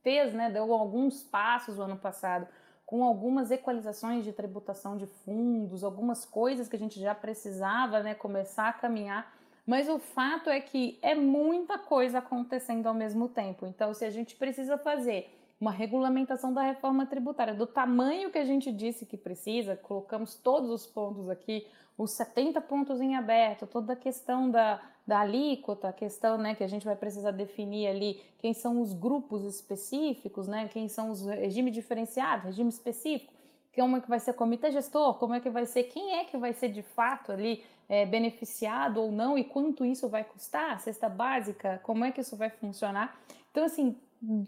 fez, 0.02 0.34
né, 0.34 0.50
deu 0.50 0.70
alguns 0.74 1.22
passos 1.22 1.78
no 1.78 1.84
ano 1.84 1.96
passado 1.96 2.46
com 2.90 3.04
algumas 3.04 3.52
equalizações 3.52 4.24
de 4.24 4.32
tributação 4.32 4.96
de 4.96 5.06
fundos, 5.06 5.84
algumas 5.84 6.24
coisas 6.24 6.68
que 6.68 6.74
a 6.74 6.78
gente 6.78 6.98
já 6.98 7.14
precisava 7.14 8.02
né, 8.02 8.16
começar 8.16 8.68
a 8.68 8.72
caminhar, 8.72 9.32
mas 9.64 9.88
o 9.88 10.00
fato 10.00 10.50
é 10.50 10.60
que 10.60 10.98
é 11.00 11.14
muita 11.14 11.78
coisa 11.78 12.18
acontecendo 12.18 12.88
ao 12.88 12.92
mesmo 12.92 13.28
tempo. 13.28 13.64
Então, 13.64 13.94
se 13.94 14.04
a 14.04 14.10
gente 14.10 14.34
precisa 14.34 14.76
fazer 14.76 15.32
uma 15.60 15.70
regulamentação 15.70 16.52
da 16.52 16.62
reforma 16.62 17.06
tributária 17.06 17.54
do 17.54 17.64
tamanho 17.64 18.28
que 18.28 18.38
a 18.38 18.44
gente 18.44 18.72
disse 18.72 19.06
que 19.06 19.16
precisa, 19.16 19.76
colocamos 19.76 20.34
todos 20.34 20.68
os 20.68 20.84
pontos 20.84 21.30
aqui, 21.30 21.68
os 21.96 22.10
70 22.10 22.60
pontos 22.62 23.00
em 23.00 23.14
aberto, 23.14 23.68
toda 23.68 23.92
a 23.92 23.96
questão 23.96 24.50
da, 24.50 24.82
da 25.10 25.18
alíquota, 25.18 25.88
a 25.88 25.92
questão 25.92 26.38
né, 26.38 26.54
que 26.54 26.62
a 26.62 26.68
gente 26.68 26.84
vai 26.84 26.94
precisar 26.94 27.32
definir 27.32 27.88
ali 27.88 28.22
quem 28.38 28.54
são 28.54 28.80
os 28.80 28.92
grupos 28.92 29.44
específicos, 29.44 30.46
né, 30.46 30.68
quem 30.72 30.86
são 30.86 31.10
os 31.10 31.26
regimes 31.26 31.74
diferenciados, 31.74 32.44
regime 32.44 32.68
específico, 32.68 33.32
como 33.74 33.96
é 33.96 34.00
que 34.00 34.08
vai 34.08 34.20
ser 34.20 34.34
comitê 34.34 34.70
gestor, 34.70 35.14
como 35.14 35.34
é 35.34 35.40
que 35.40 35.50
vai 35.50 35.66
ser, 35.66 35.82
quem 35.84 36.14
é 36.20 36.24
que 36.24 36.36
vai 36.36 36.52
ser 36.52 36.68
de 36.68 36.82
fato 36.82 37.32
ali 37.32 37.64
é, 37.88 38.06
beneficiado 38.06 38.98
ou 39.02 39.10
não 39.10 39.36
e 39.36 39.42
quanto 39.42 39.84
isso 39.84 40.08
vai 40.08 40.22
custar, 40.22 40.78
cesta 40.78 41.08
básica, 41.08 41.80
como 41.82 42.04
é 42.04 42.12
que 42.12 42.20
isso 42.20 42.36
vai 42.36 42.48
funcionar. 42.48 43.20
Então, 43.50 43.64
assim, 43.64 43.96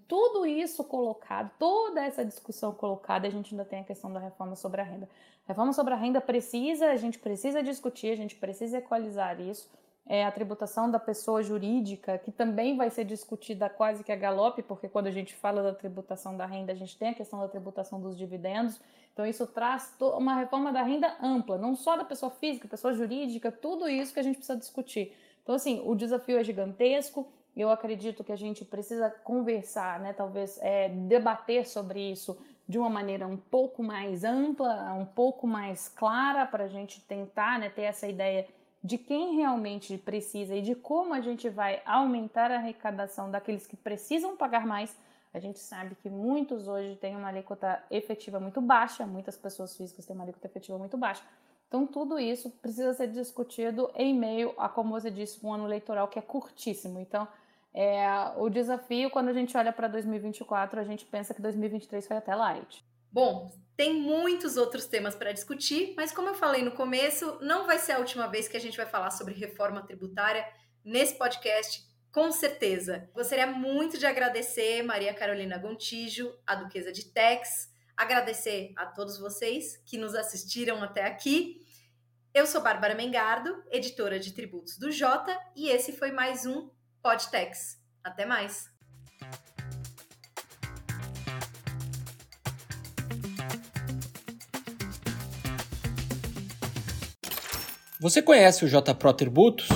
tudo 0.07 0.46
isso 0.46 0.85
colocado, 0.85 1.51
toda 1.59 2.05
essa 2.05 2.25
discussão 2.25 2.72
colocada, 2.72 3.27
a 3.27 3.31
gente 3.31 3.53
ainda 3.53 3.64
tem 3.64 3.81
a 3.81 3.85
questão 3.85 4.12
da 4.12 4.20
reforma 4.20 4.55
sobre 4.55 4.81
a 4.81 4.85
renda. 4.85 5.09
A 5.44 5.48
reforma 5.48 5.72
sobre 5.72 5.92
a 5.92 5.96
renda 5.96 6.20
precisa, 6.20 6.87
a 6.90 6.96
gente 6.96 7.18
precisa 7.18 7.64
discutir, 7.64 8.12
a 8.12 8.16
gente 8.16 8.37
precisa 8.37 8.79
equalizar 8.79 9.40
isso 9.40 9.68
é, 10.06 10.24
a 10.24 10.32
tributação 10.32 10.90
da 10.90 10.98
pessoa 10.98 11.42
jurídica, 11.42 12.18
que 12.18 12.32
também 12.32 12.76
vai 12.76 12.90
ser 12.90 13.04
discutida 13.04 13.68
quase 13.68 14.02
que 14.02 14.10
a 14.10 14.16
galope, 14.16 14.62
porque 14.62 14.88
quando 14.88 15.06
a 15.06 15.10
gente 15.10 15.34
fala 15.34 15.62
da 15.62 15.74
tributação 15.74 16.36
da 16.36 16.44
renda, 16.44 16.72
a 16.72 16.76
gente 16.76 16.96
tem 16.98 17.10
a 17.10 17.14
questão 17.14 17.38
da 17.40 17.48
tributação 17.48 18.00
dos 18.00 18.16
dividendos. 18.16 18.80
Então, 19.12 19.24
isso 19.26 19.46
traz 19.46 19.94
uma 20.00 20.36
reforma 20.36 20.72
da 20.72 20.82
renda 20.82 21.16
ampla, 21.22 21.56
não 21.56 21.76
só 21.76 21.96
da 21.96 22.04
pessoa 22.04 22.30
física, 22.30 22.66
pessoa 22.66 22.94
jurídica, 22.94 23.52
tudo 23.52 23.88
isso 23.88 24.12
que 24.12 24.20
a 24.20 24.22
gente 24.22 24.36
precisa 24.36 24.58
discutir. 24.58 25.14
Então, 25.42 25.54
assim, 25.54 25.82
o 25.84 25.94
desafio 25.94 26.38
é 26.38 26.44
gigantesco. 26.44 27.30
Eu 27.54 27.70
acredito 27.70 28.24
que 28.24 28.32
a 28.32 28.36
gente 28.36 28.64
precisa 28.64 29.10
conversar, 29.10 30.00
né, 30.00 30.12
talvez 30.14 30.58
é, 30.62 30.88
debater 30.88 31.68
sobre 31.68 32.00
isso 32.10 32.38
de 32.66 32.78
uma 32.78 32.88
maneira 32.88 33.26
um 33.26 33.36
pouco 33.36 33.82
mais 33.82 34.24
ampla, 34.24 34.94
um 34.94 35.04
pouco 35.04 35.46
mais 35.46 35.88
clara, 35.88 36.46
para 36.46 36.64
a 36.64 36.68
gente 36.68 37.00
tentar 37.02 37.58
né, 37.58 37.68
ter 37.68 37.82
essa 37.82 38.08
ideia 38.08 38.46
de 38.82 38.98
quem 38.98 39.36
realmente 39.36 39.96
precisa 39.96 40.56
e 40.56 40.62
de 40.62 40.74
como 40.74 41.14
a 41.14 41.20
gente 41.20 41.48
vai 41.48 41.80
aumentar 41.86 42.50
a 42.50 42.56
arrecadação 42.56 43.30
daqueles 43.30 43.66
que 43.66 43.76
precisam 43.76 44.36
pagar 44.36 44.66
mais. 44.66 44.96
A 45.32 45.38
gente 45.38 45.60
sabe 45.60 45.94
que 45.94 46.10
muitos 46.10 46.68
hoje 46.68 46.96
têm 46.96 47.16
uma 47.16 47.28
alíquota 47.28 47.82
efetiva 47.90 48.40
muito 48.40 48.60
baixa, 48.60 49.06
muitas 49.06 49.36
pessoas 49.36 49.76
físicas 49.76 50.04
têm 50.04 50.14
uma 50.14 50.24
alíquota 50.24 50.46
efetiva 50.46 50.76
muito 50.76 50.96
baixa. 50.96 51.22
Então, 51.68 51.86
tudo 51.86 52.18
isso 52.18 52.50
precisa 52.50 52.92
ser 52.92 53.08
discutido 53.08 53.90
em 53.94 54.12
meio 54.14 54.52
a, 54.58 54.68
como 54.68 54.90
você 54.90 55.10
disse, 55.10 55.44
um 55.44 55.54
ano 55.54 55.66
eleitoral 55.66 56.06
que 56.06 56.18
é 56.18 56.22
curtíssimo. 56.22 57.00
Então, 57.00 57.26
é, 57.72 58.04
o 58.36 58.50
desafio, 58.50 59.10
quando 59.10 59.28
a 59.28 59.32
gente 59.32 59.56
olha 59.56 59.72
para 59.72 59.88
2024, 59.88 60.78
a 60.78 60.84
gente 60.84 61.06
pensa 61.06 61.32
que 61.32 61.40
2023 61.40 62.06
foi 62.06 62.16
até 62.18 62.34
light. 62.34 62.84
Bom, 63.12 63.53
tem 63.77 63.92
muitos 63.92 64.57
outros 64.57 64.87
temas 64.87 65.14
para 65.14 65.33
discutir, 65.33 65.92
mas 65.96 66.12
como 66.12 66.29
eu 66.29 66.35
falei 66.35 66.62
no 66.62 66.72
começo, 66.72 67.38
não 67.42 67.66
vai 67.66 67.79
ser 67.79 67.92
a 67.92 67.98
última 67.98 68.27
vez 68.27 68.48
que 68.48 68.57
a 68.57 68.61
gente 68.61 68.77
vai 68.77 68.87
falar 68.87 69.11
sobre 69.11 69.35
reforma 69.35 69.83
tributária 69.83 70.46
nesse 70.83 71.18
podcast. 71.18 71.87
Com 72.11 72.33
certeza. 72.33 73.11
Gostaria 73.14 73.46
muito 73.46 73.98
de 73.98 74.07
agradecer 74.07 74.83
Maria 74.83 75.12
Carolina 75.12 75.59
Gontijo, 75.59 76.35
a 76.46 76.55
Duquesa 76.55 76.90
de 76.90 77.05
Tex, 77.05 77.70
agradecer 77.94 78.72
a 78.77 78.87
todos 78.87 79.18
vocês 79.18 79.77
que 79.85 79.98
nos 79.98 80.14
assistiram 80.14 80.83
até 80.83 81.05
aqui. 81.05 81.61
Eu 82.33 82.46
sou 82.46 82.62
Bárbara 82.62 82.94
Mengardo, 82.94 83.62
editora 83.70 84.18
de 84.18 84.33
tributos 84.33 84.79
do 84.79 84.90
Jota, 84.90 85.38
e 85.55 85.68
esse 85.68 85.92
foi 85.92 86.11
mais 86.12 86.46
um 86.46 86.70
Podtex. 87.03 87.79
Até 88.03 88.25
mais! 88.25 88.72
Você 98.02 98.20
conhece 98.20 98.64
o 98.64 98.68
JPro 98.68 99.12
Tributos? 99.12 99.68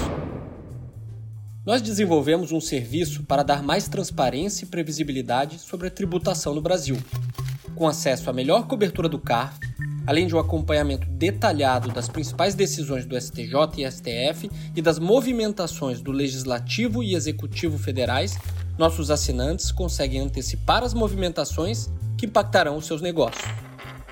Nós 1.64 1.80
desenvolvemos 1.80 2.50
um 2.50 2.60
serviço 2.60 3.22
para 3.22 3.44
dar 3.44 3.62
mais 3.62 3.86
transparência 3.86 4.64
e 4.64 4.68
previsibilidade 4.68 5.60
sobre 5.60 5.86
a 5.86 5.90
tributação 5.92 6.52
no 6.52 6.60
Brasil, 6.60 6.96
com 7.76 7.86
acesso 7.86 8.28
à 8.28 8.32
melhor 8.32 8.66
cobertura 8.66 9.08
do 9.08 9.20
CARF, 9.20 9.60
além 10.04 10.26
de 10.26 10.34
um 10.34 10.40
acompanhamento 10.40 11.08
detalhado 11.08 11.92
das 11.92 12.08
principais 12.08 12.56
decisões 12.56 13.06
do 13.06 13.14
STJ 13.14 13.52
e 13.76 13.88
STF 13.88 14.50
e 14.74 14.82
das 14.82 14.98
movimentações 14.98 16.00
do 16.00 16.10
Legislativo 16.10 17.04
e 17.04 17.14
Executivo 17.14 17.78
federais, 17.78 18.36
nossos 18.76 19.08
assinantes 19.08 19.70
conseguem 19.70 20.18
antecipar 20.18 20.82
as 20.82 20.94
movimentações 20.94 21.88
que 22.18 22.26
impactarão 22.26 22.76
os 22.76 22.86
seus 22.86 23.00
negócios. 23.00 23.46